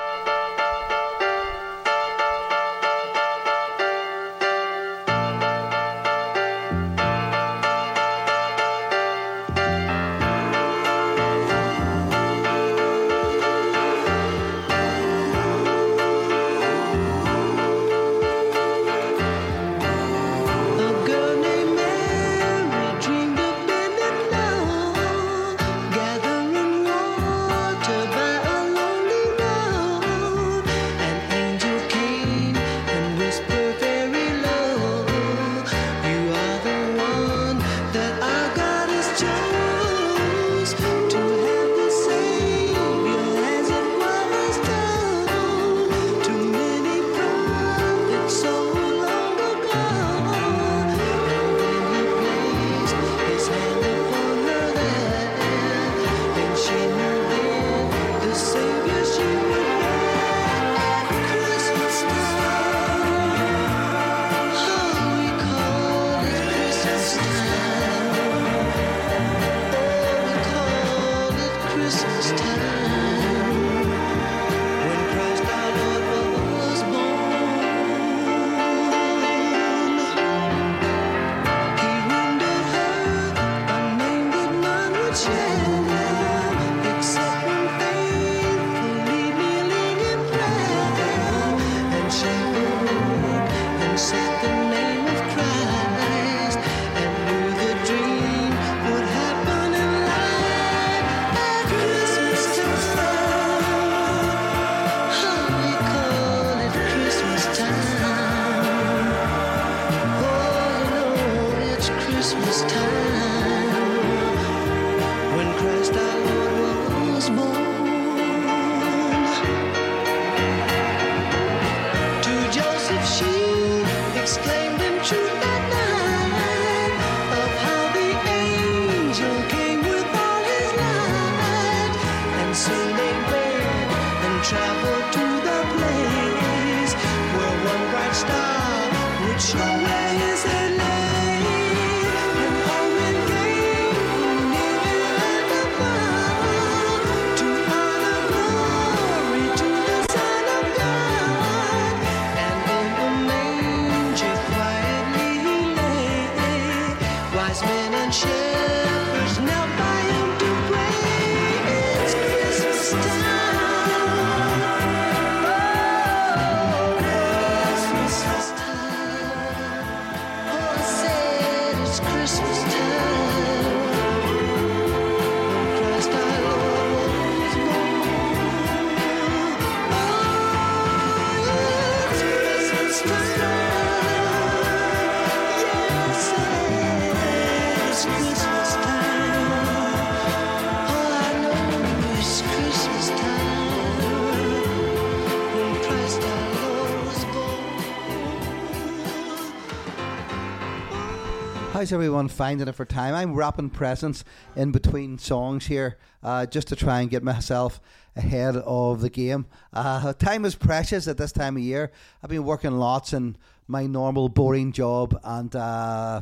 [201.83, 203.13] How's everyone finding it for time?
[203.13, 204.23] I'm wrapping presents
[204.55, 207.81] in between songs here uh, just to try and get myself
[208.15, 209.47] ahead of the game.
[209.73, 211.91] Uh, time is precious at this time of year.
[212.23, 213.35] I've been working lots in
[213.67, 216.21] my normal boring job and uh,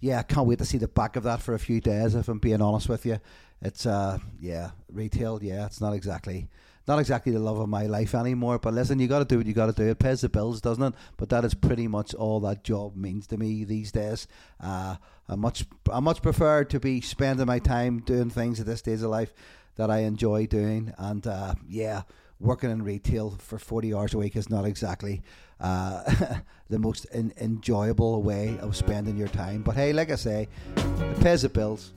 [0.00, 2.26] yeah, I can't wait to see the back of that for a few days if
[2.26, 3.20] I'm being honest with you.
[3.62, 6.48] It's uh yeah, retail, yeah, it's not exactly
[6.86, 8.58] not exactly the love of my life anymore.
[8.58, 9.88] But listen, you got to do what you got to do.
[9.88, 10.94] It pays the bills, doesn't it?
[11.16, 14.26] But that is pretty much all that job means to me these days.
[14.60, 14.96] Uh,
[15.28, 19.02] I much I much prefer to be spending my time doing things at this stage
[19.02, 19.34] of life
[19.76, 20.92] that I enjoy doing.
[20.98, 22.02] And uh, yeah,
[22.38, 25.22] working in retail for forty hours a week is not exactly
[25.60, 26.04] uh,
[26.70, 29.62] the most in- enjoyable way of spending your time.
[29.62, 31.92] But hey, like I say, it pays the bills.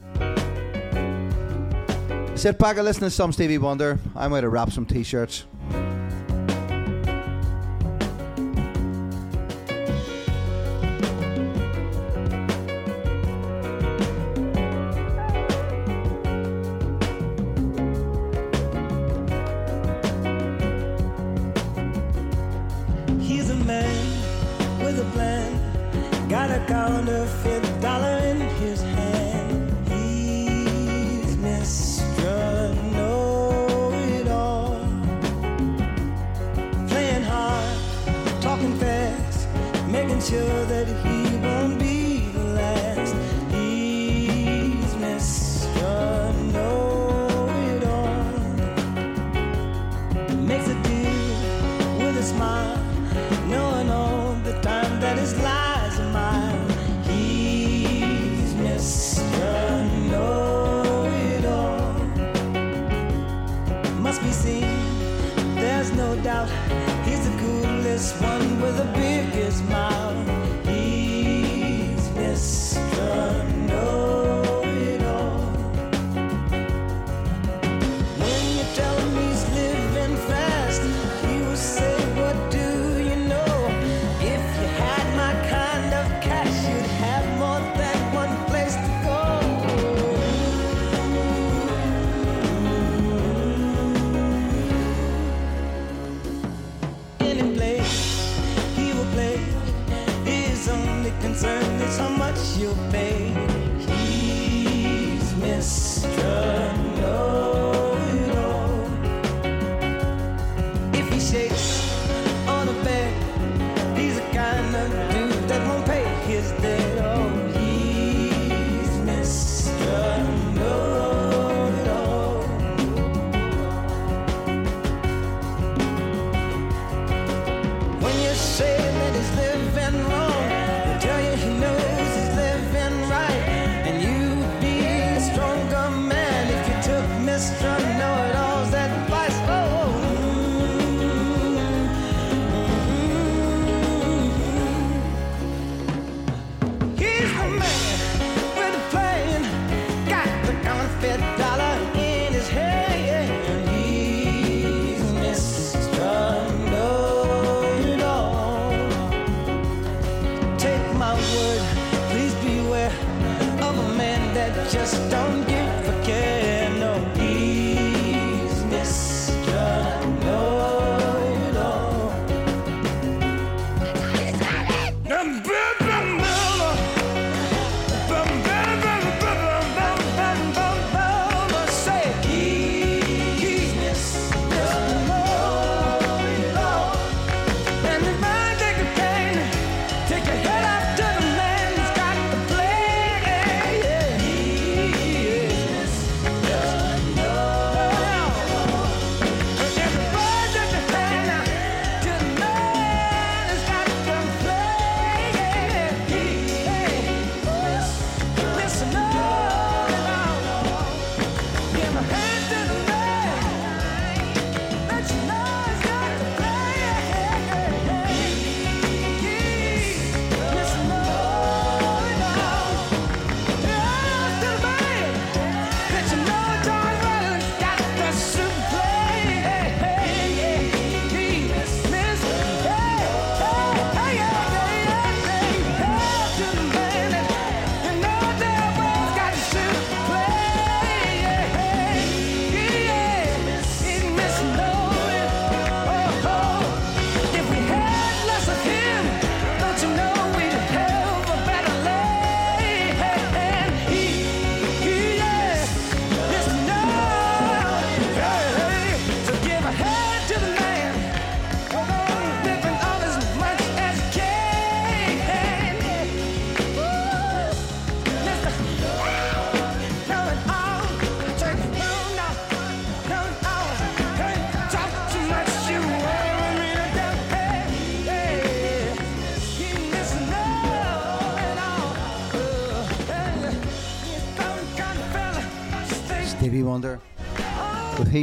[2.40, 4.00] Sit back and listen to some Stevie Wonder.
[4.16, 5.44] I'm going to wrap some t-shirts.
[5.70, 5.99] He's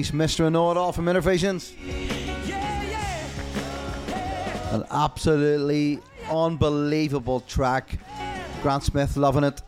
[0.02, 0.52] Mr.
[0.52, 1.73] Know It All from Innervisions.
[4.73, 6.01] An absolutely
[6.31, 7.98] unbelievable track.
[8.62, 9.62] Grant Smith loving it.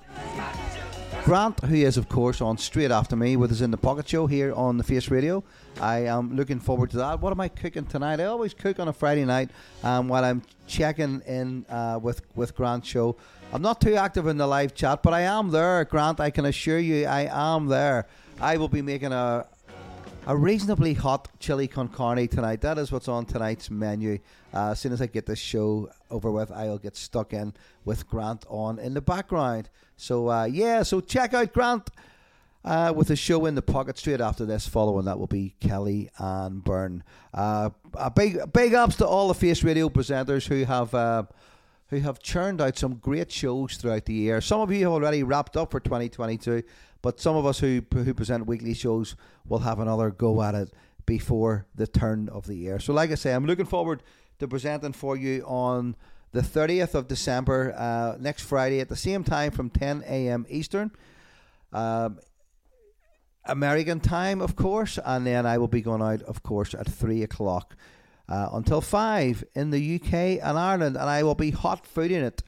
[1.24, 4.26] Grant, who is of course on straight after me with us in the Pocket Show
[4.26, 5.42] here on the Face Radio.
[5.80, 7.20] I am looking forward to that.
[7.20, 8.20] What am I cooking tonight?
[8.20, 9.50] I always cook on a Friday night
[9.82, 13.16] um, while I'm checking in uh, with with Grant's show.
[13.52, 16.20] I'm not too active in the live chat, but I am there, Grant.
[16.20, 18.06] I can assure you, I am there.
[18.40, 19.46] I will be making a
[20.26, 22.60] a reasonably hot chili con carne tonight.
[22.60, 24.18] That is what's on tonight's menu.
[24.52, 27.54] Uh, as soon as I get this show over with, I'll get stuck in
[27.84, 29.70] with Grant on in the background.
[29.96, 31.90] So uh, yeah, so check out Grant
[32.64, 34.68] uh, with a show in the pocket straight after this.
[34.68, 37.02] Following that will be Kelly and Byrne.
[37.32, 40.94] Uh, a big big ups to all the Face Radio presenters who have.
[40.94, 41.24] Uh,
[41.90, 44.40] who have churned out some great shows throughout the year.
[44.40, 46.62] Some of you have already wrapped up for 2022,
[47.02, 49.16] but some of us who who present weekly shows
[49.46, 50.72] will have another go at it
[51.06, 52.78] before the turn of the year.
[52.78, 54.02] So, like I say, I'm looking forward
[54.38, 55.96] to presenting for you on
[56.32, 60.46] the 30th of December, uh, next Friday at the same time from 10 a.m.
[60.50, 60.90] Eastern.
[61.72, 62.18] Um,
[63.46, 67.22] American time, of course, and then I will be going out, of course, at three
[67.22, 67.74] o'clock
[68.28, 70.12] uh, until five in the UK
[70.42, 72.42] and Ireland, and I will be hot fooding it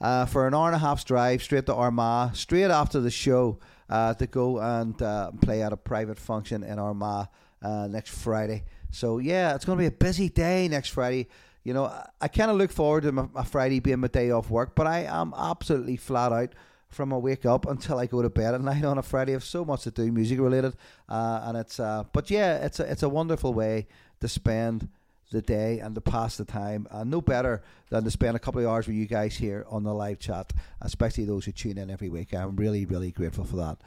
[0.00, 3.58] uh, for an hour and a half's drive straight to Armagh, straight after the show
[3.90, 7.28] uh, to go and uh, play at a private function in Armagh
[7.62, 8.64] uh, next Friday.
[8.90, 11.28] So yeah, it's going to be a busy day next Friday.
[11.64, 14.30] You know, I, I kind of look forward to my, my Friday being my day
[14.30, 16.54] off work, but I am absolutely flat out
[16.88, 19.32] from I wake up until I go to bed at night on a Friday.
[19.32, 20.76] I have so much to do, music related,
[21.08, 21.78] uh, and it's.
[21.78, 23.86] Uh, but yeah, it's a it's a wonderful way
[24.20, 24.88] to spend
[25.30, 28.60] the day and to pass the time, and no better than to spend a couple
[28.60, 31.90] of hours with you guys here on the live chat, especially those who tune in
[31.90, 32.34] every week.
[32.34, 33.78] I'm really really grateful for that.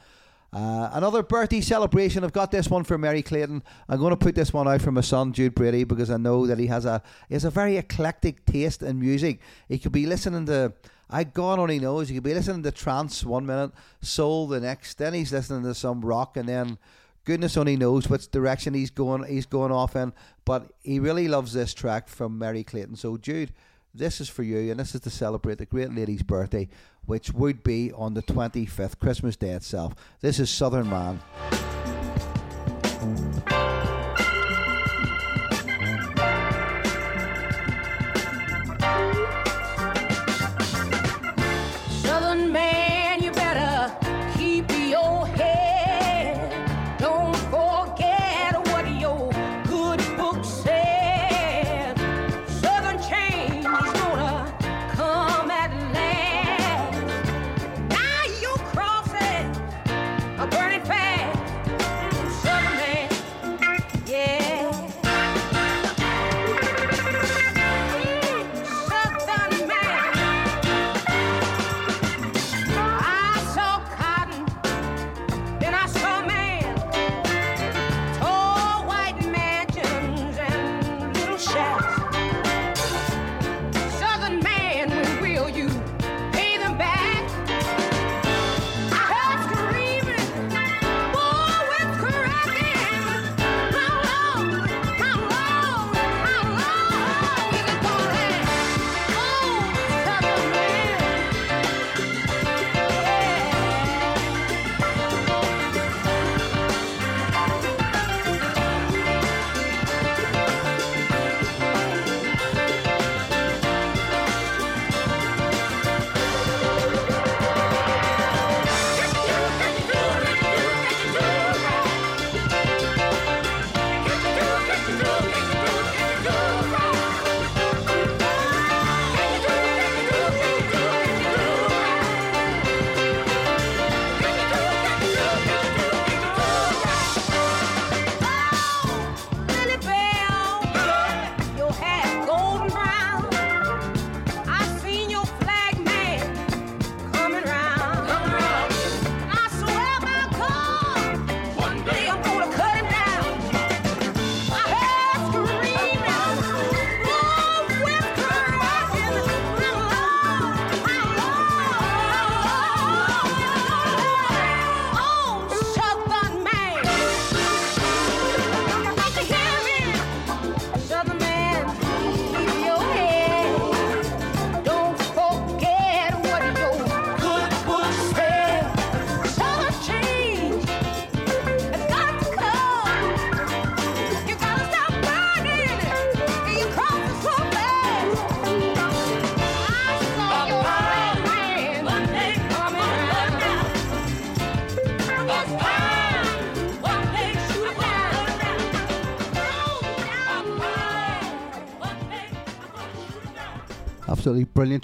[0.52, 2.22] Uh, another birthday celebration.
[2.22, 3.60] I've got this one for Merry Clayton.
[3.88, 6.46] I'm going to put this one out for my son Jude Brady because I know
[6.46, 9.40] that he has a he has a very eclectic taste in music.
[9.68, 10.72] He could be listening to
[11.10, 12.08] I God only knows.
[12.08, 14.98] He could be listening to trance one minute, soul the next.
[14.98, 16.78] Then he's listening to some rock, and then
[17.24, 19.24] goodness only knows which direction he's going.
[19.24, 20.12] He's going off in.
[20.44, 22.96] But he really loves this track from Merry Clayton.
[22.96, 23.52] So Jude,
[23.94, 26.68] this is for you, and this is to celebrate the great lady's birthday,
[27.06, 29.94] which would be on the 25th, Christmas Day itself.
[30.20, 31.20] This is Southern Man.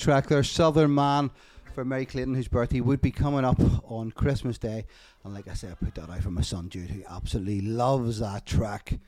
[0.01, 0.43] Track there.
[0.43, 1.31] Southern Man
[1.75, 4.87] for Merry Clayton, whose birthday would be coming up on Christmas Day.
[5.25, 8.21] And like I said, I put that out for my son Jude, who absolutely loves
[8.21, 8.99] that track.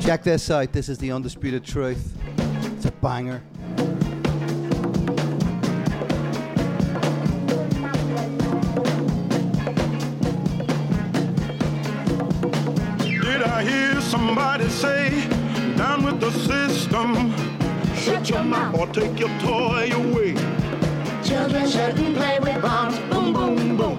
[0.00, 0.72] Check this out.
[0.72, 2.16] This is the Undisputed Truth.
[2.74, 3.40] It's a banger.
[12.98, 15.28] Did I hear somebody say,
[15.76, 17.51] down with the system?
[18.02, 20.34] Shut your mouth or take your toy away.
[21.22, 22.98] Children shouldn't play with bombs.
[23.08, 23.91] Boom, boom, boom.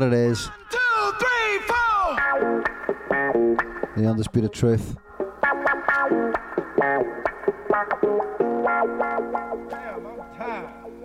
[0.00, 0.48] What it is.
[3.96, 4.96] The Undisputed Truth.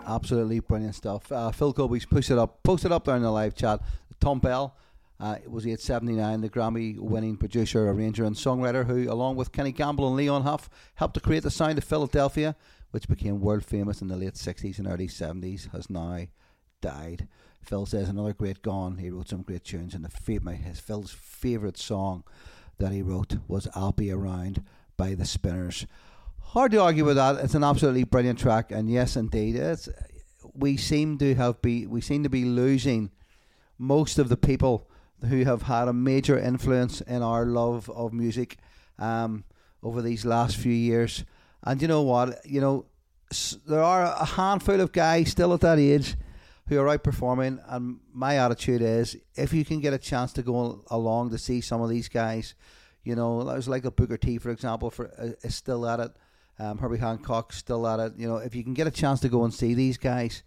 [0.08, 1.30] Absolutely brilliant stuff.
[1.30, 3.82] Uh, Phil Colby's pushed it up, posted up there in the live chat.
[4.22, 4.78] Thom Bell
[5.20, 10.08] uh, was 879, the Grammy winning producer, arranger, and songwriter who, along with Kenny Gamble
[10.08, 12.56] and Leon Huff, helped to create the sound of Philadelphia,
[12.92, 16.28] which became world famous in the late 60s and early 70s, has now
[16.80, 17.28] died.
[17.66, 18.98] Phil says another great gone.
[18.98, 22.24] He wrote some great tunes, and the my, his Phil's favourite song
[22.78, 24.64] that he wrote was "I'll Be Around"
[24.98, 25.88] by the Spinners.
[26.40, 27.44] Hard to argue with that.
[27.44, 29.90] It's an absolutely brilliant track, and yes, indeed, it's.
[30.54, 33.12] We seem to have be we seem to be losing
[33.78, 34.88] most of the people
[35.28, 38.58] who have had a major influence in our love of music
[39.00, 39.44] um,
[39.82, 41.26] over these last few years.
[41.64, 42.46] And you know what?
[42.46, 42.86] You know,
[43.68, 46.16] there are a handful of guys still at that age
[46.68, 47.62] who are outperforming.
[47.68, 51.62] And my attitude is, if you can get a chance to go along to see
[51.62, 52.56] some of these guys,
[53.04, 56.12] you know, there's like a Booker T, for example, for uh, is still at it.
[56.58, 58.14] Um, Herbie Hancock still at it.
[58.18, 60.42] You know, if you can get a chance to go and see these guys,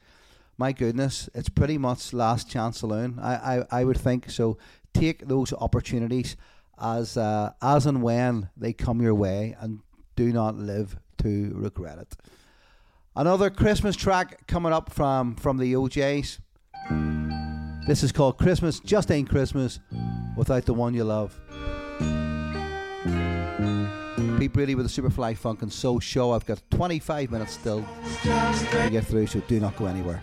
[0.56, 3.18] my goodness, it's pretty much last chance alone.
[3.22, 4.58] I, I, I would think so.
[4.92, 6.36] Take those opportunities
[6.80, 9.80] as uh, as and when they come your way, and
[10.16, 12.16] do not live to regret it.
[13.18, 16.38] Another Christmas track coming up from from the O'Jays.
[17.84, 19.80] This is called Christmas Just Ain't Christmas
[20.36, 21.36] without the one you love.
[24.38, 26.30] Pete Brady with the Superfly Funk and Soul Show.
[26.30, 27.84] I've got 25 minutes still
[28.22, 30.20] to get through, so do not go anywhere.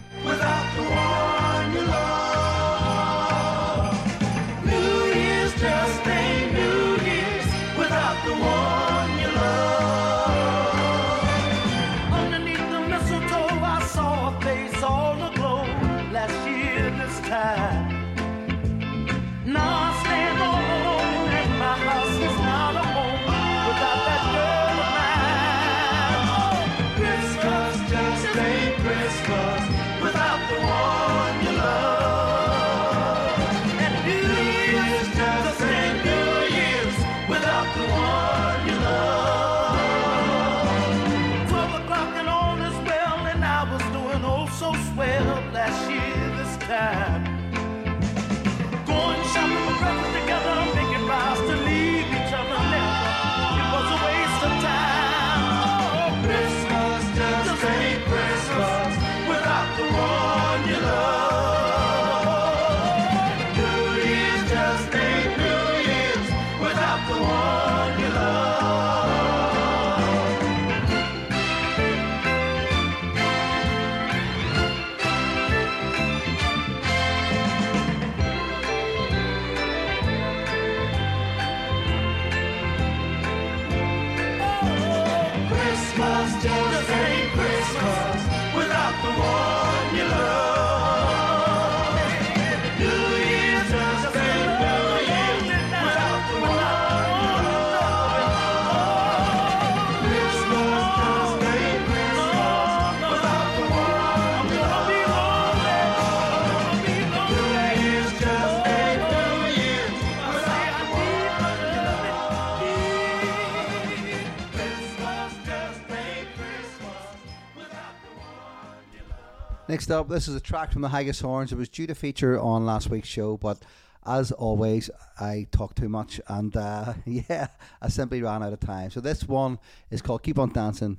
[119.76, 121.52] Next up, this is a track from the Haggis Horns.
[121.52, 123.58] It was due to feature on last week's show, but
[124.06, 124.90] as always,
[125.20, 127.48] I talk too much, and uh, yeah,
[127.82, 128.90] I simply ran out of time.
[128.90, 129.60] So this one
[129.92, 130.96] is called "Keep On Dancing."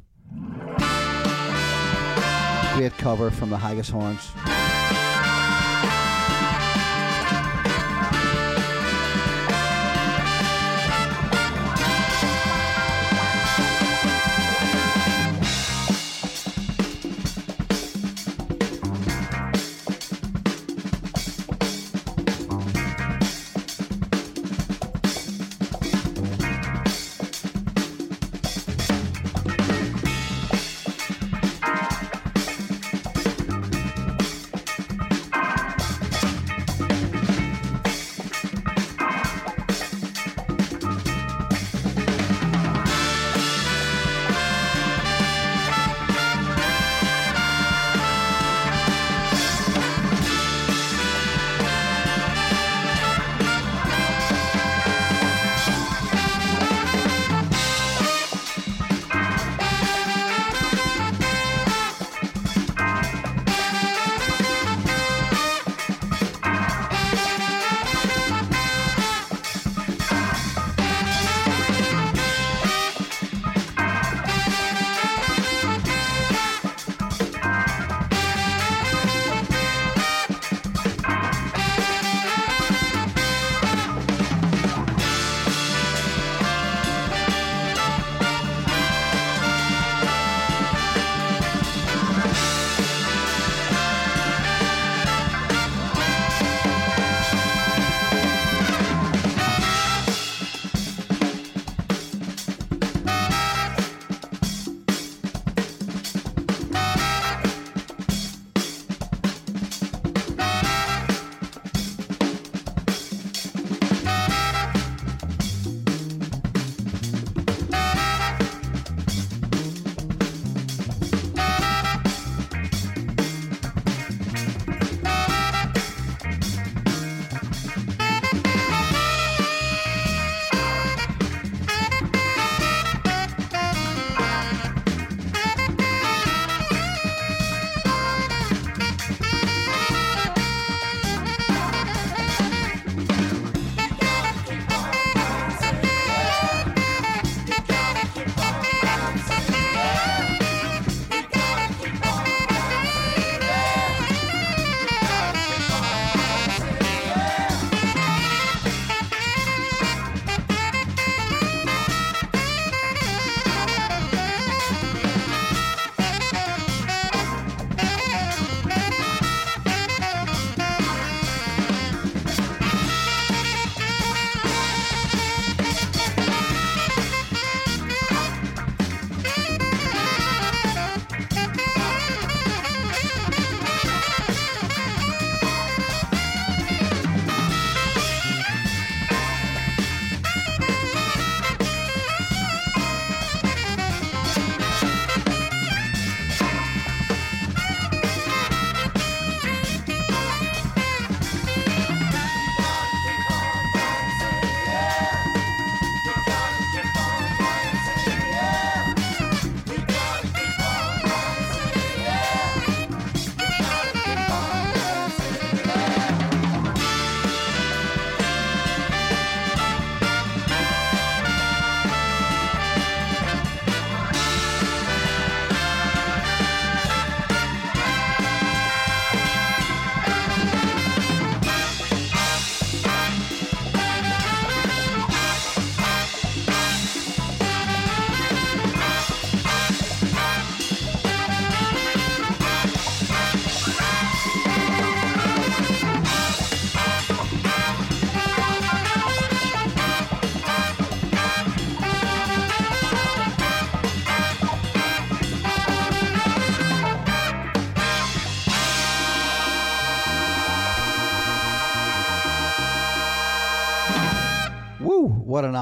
[2.77, 4.31] Great cover from the Haggis Horns.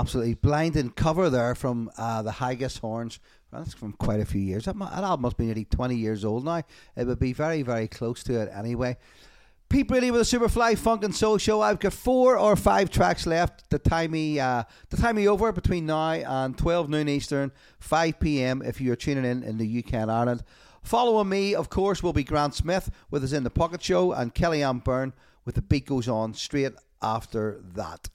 [0.05, 3.20] Absolutely blinding cover there from uh, the Haggis Horns.
[3.51, 4.66] That's from quite a few years.
[4.66, 6.60] That, that album must be nearly 20 years old now.
[6.94, 8.98] It would be very, very close to it anyway.
[9.70, 11.62] Pete Brady with a Superfly Funk and Soul Show.
[11.62, 15.52] I've got four or five tracks left to time me, uh, to time me over
[15.52, 18.60] between now and 12 noon Eastern, 5 p.m.
[18.60, 20.44] if you're tuning in in the UK and Ireland.
[20.82, 24.35] Following me, of course, will be Grant Smith with us in the Pocket Show and
[24.35, 25.14] Kellyanne Byrne
[25.47, 28.10] with the beat goes on straight after that.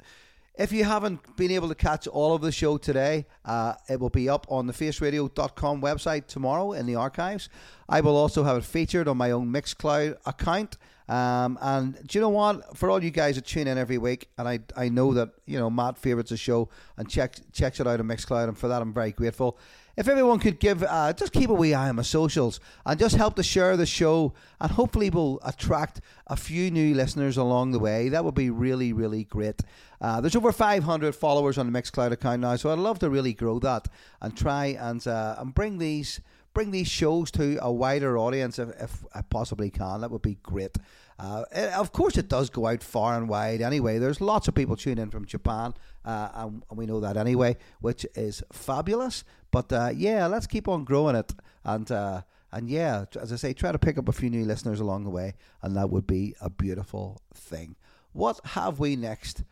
[0.60, 4.10] If you haven't been able to catch all of the show today, uh, it will
[4.10, 7.48] be up on the faceradio.com website tomorrow in the archives.
[7.88, 10.76] I will also have it featured on my own Mixcloud account.
[11.08, 12.76] Um, and do you know what?
[12.76, 15.58] For all you guys that tune in every week, and I, I know that you
[15.58, 16.68] know Matt favorites the show
[16.98, 19.58] and checks checks it out on Mixcloud, and for that I'm very grateful.
[20.00, 23.18] If everyone could give, uh, just keep a wee eye on my socials and just
[23.18, 27.80] help to share the show, and hopefully we'll attract a few new listeners along the
[27.80, 28.08] way.
[28.08, 29.60] That would be really, really great.
[30.00, 33.34] Uh, there's over 500 followers on the Mixcloud account now, so I'd love to really
[33.34, 33.90] grow that
[34.22, 36.22] and try and uh, and bring these
[36.54, 40.00] bring these shows to a wider audience if, if I possibly can.
[40.00, 40.78] That would be great.
[41.20, 44.00] Uh, eh, of course, it does go out far and wide anyway.
[44.00, 45.74] There's lots of people tuning in from Japan,
[46.06, 49.26] uh, and, and we know that anyway, which is fabulous.
[49.52, 51.34] But uh, yeah, let's keep on growing it.
[51.64, 52.22] And uh,
[52.52, 55.10] and yeah, as I say, try to pick up a few new listeners along the
[55.10, 57.76] way, and that would be a beautiful thing.
[58.12, 59.44] What have we next?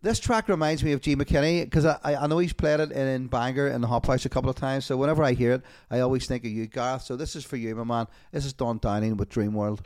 [0.00, 1.16] This track reminds me of G.
[1.16, 4.24] McKinney because I, I know he's played it in, in Bangor in the Hop House
[4.24, 4.86] a couple of times.
[4.86, 7.02] So whenever I hear it, I always think of you, Garth.
[7.02, 8.06] So this is for you, my man.
[8.30, 9.82] This is Don Downing with Dream World.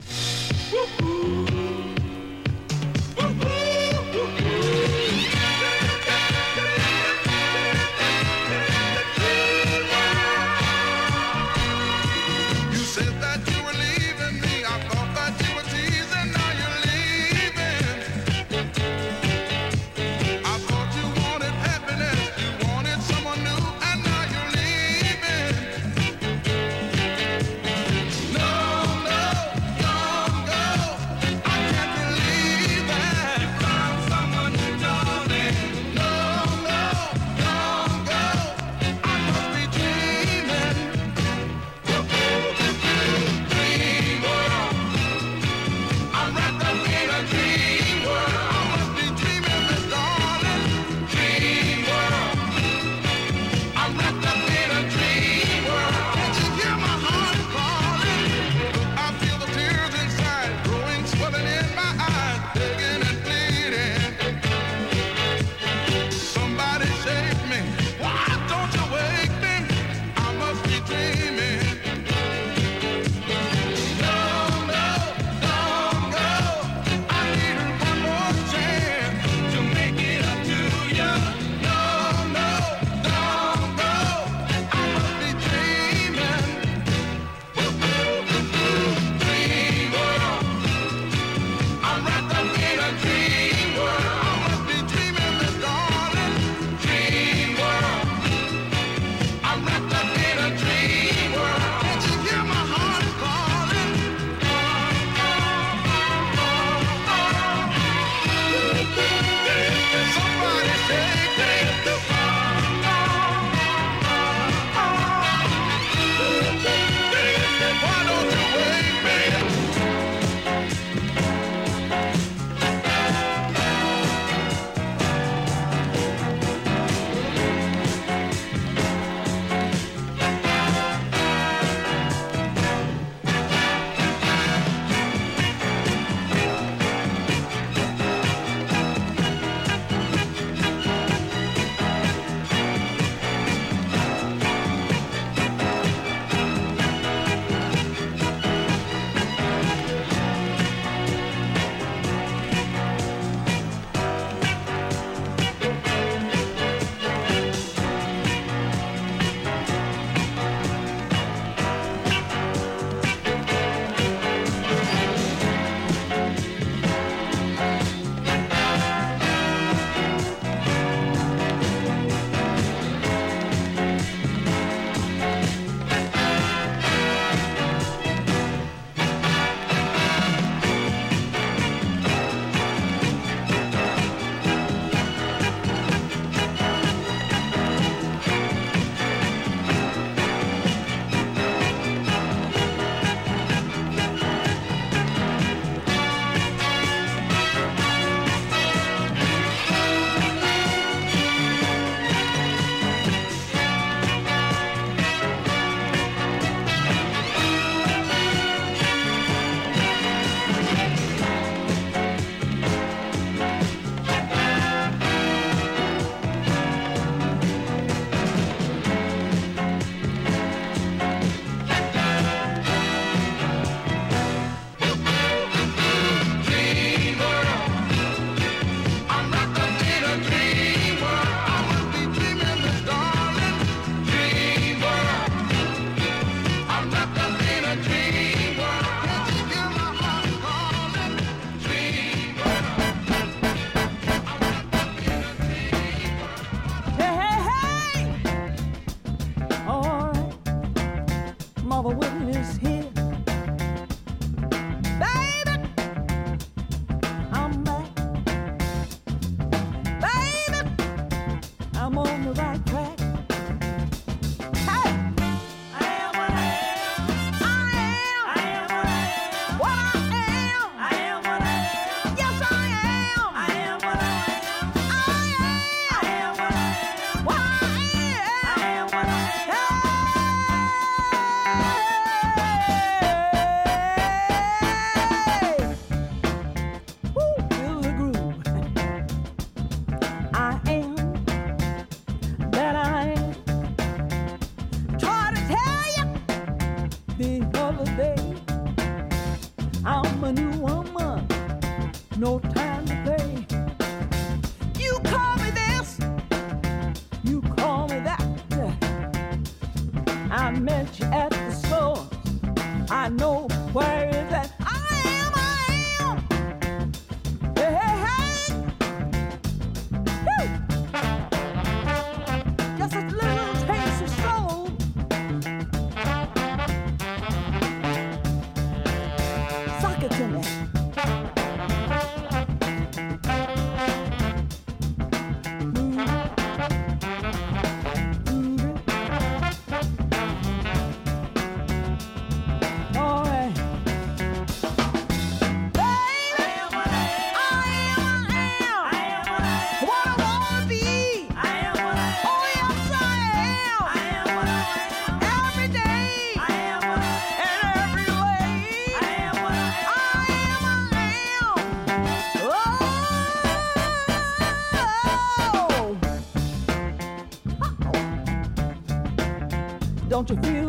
[370.24, 370.61] Don't you feel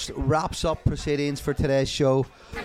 [0.00, 2.24] almost wraps up proceedings for today's show.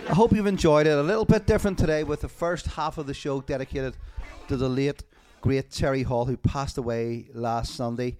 [0.09, 0.97] I hope you've enjoyed it.
[0.97, 3.97] A little bit different today with the first half of the show dedicated
[4.47, 5.03] to the late,
[5.41, 8.17] great Terry Hall, who passed away last Sunday.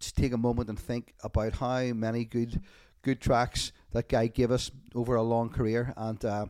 [0.00, 2.60] Just take a moment and think about how many good,
[3.00, 6.46] good tracks that guy gave us over a long career, and uh,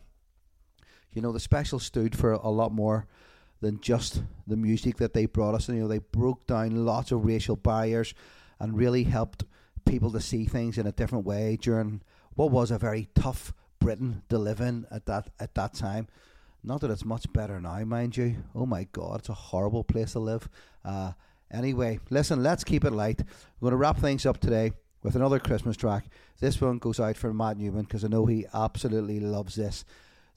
[1.12, 3.06] you know the Specials stood for a lot more
[3.60, 5.68] than just the music that they brought us.
[5.68, 8.12] And, you know, they broke down lots of racial barriers
[8.59, 9.44] and really helped
[9.85, 12.02] people to see things in a different way during
[12.35, 16.09] what was a very tough Britain to live in at that at that time.
[16.62, 18.36] Not that it's much better now, mind you.
[18.55, 20.48] Oh my God, it's a horrible place to live.
[20.82, 21.12] Uh,
[21.52, 23.20] anyway, listen, let's keep it light.
[23.61, 26.06] We're going to wrap things up today with another Christmas track.
[26.40, 29.85] This one goes out for Matt Newman because I know he absolutely loves this.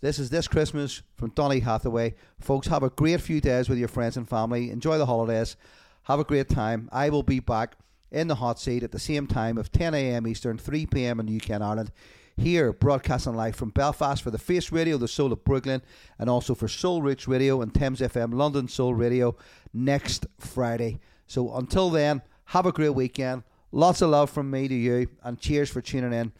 [0.01, 2.15] This is This Christmas from Donny Hathaway.
[2.39, 4.69] Folks, have a great few days with your friends and family.
[4.69, 5.55] Enjoy the holidays.
[6.03, 6.89] Have a great time.
[6.91, 7.77] I will be back
[8.11, 10.27] in the hot seat at the same time of 10 a.m.
[10.27, 11.19] Eastern, 3 p.m.
[11.19, 11.91] in the UK and Ireland.
[12.37, 15.81] Here, broadcasting live from Belfast for the Face Radio, the Soul of Brooklyn,
[16.19, 19.35] and also for Soul Roots Radio and Thames FM London Soul Radio
[19.73, 20.99] next Friday.
[21.25, 23.43] So until then, have a great weekend.
[23.71, 26.31] Lots of love from me to you, and cheers for tuning in.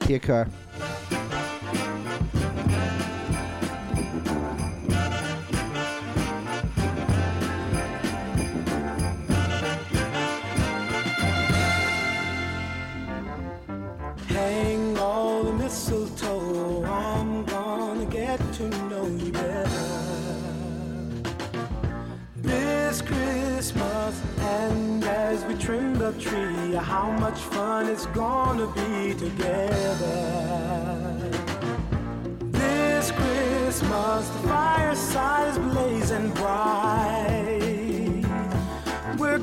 [0.00, 0.48] Take care.
[23.02, 30.60] Christmas, and as we trim the tree, how much fun it's gonna be together.
[32.50, 38.24] This Christmas, the fireside is blazing bright.
[39.18, 39.40] We're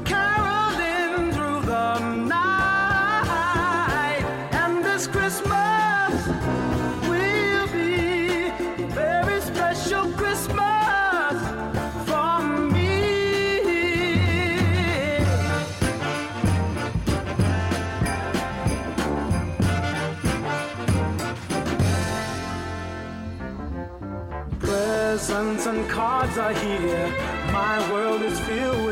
[25.37, 27.13] And cards are here.
[27.53, 28.87] My world is filled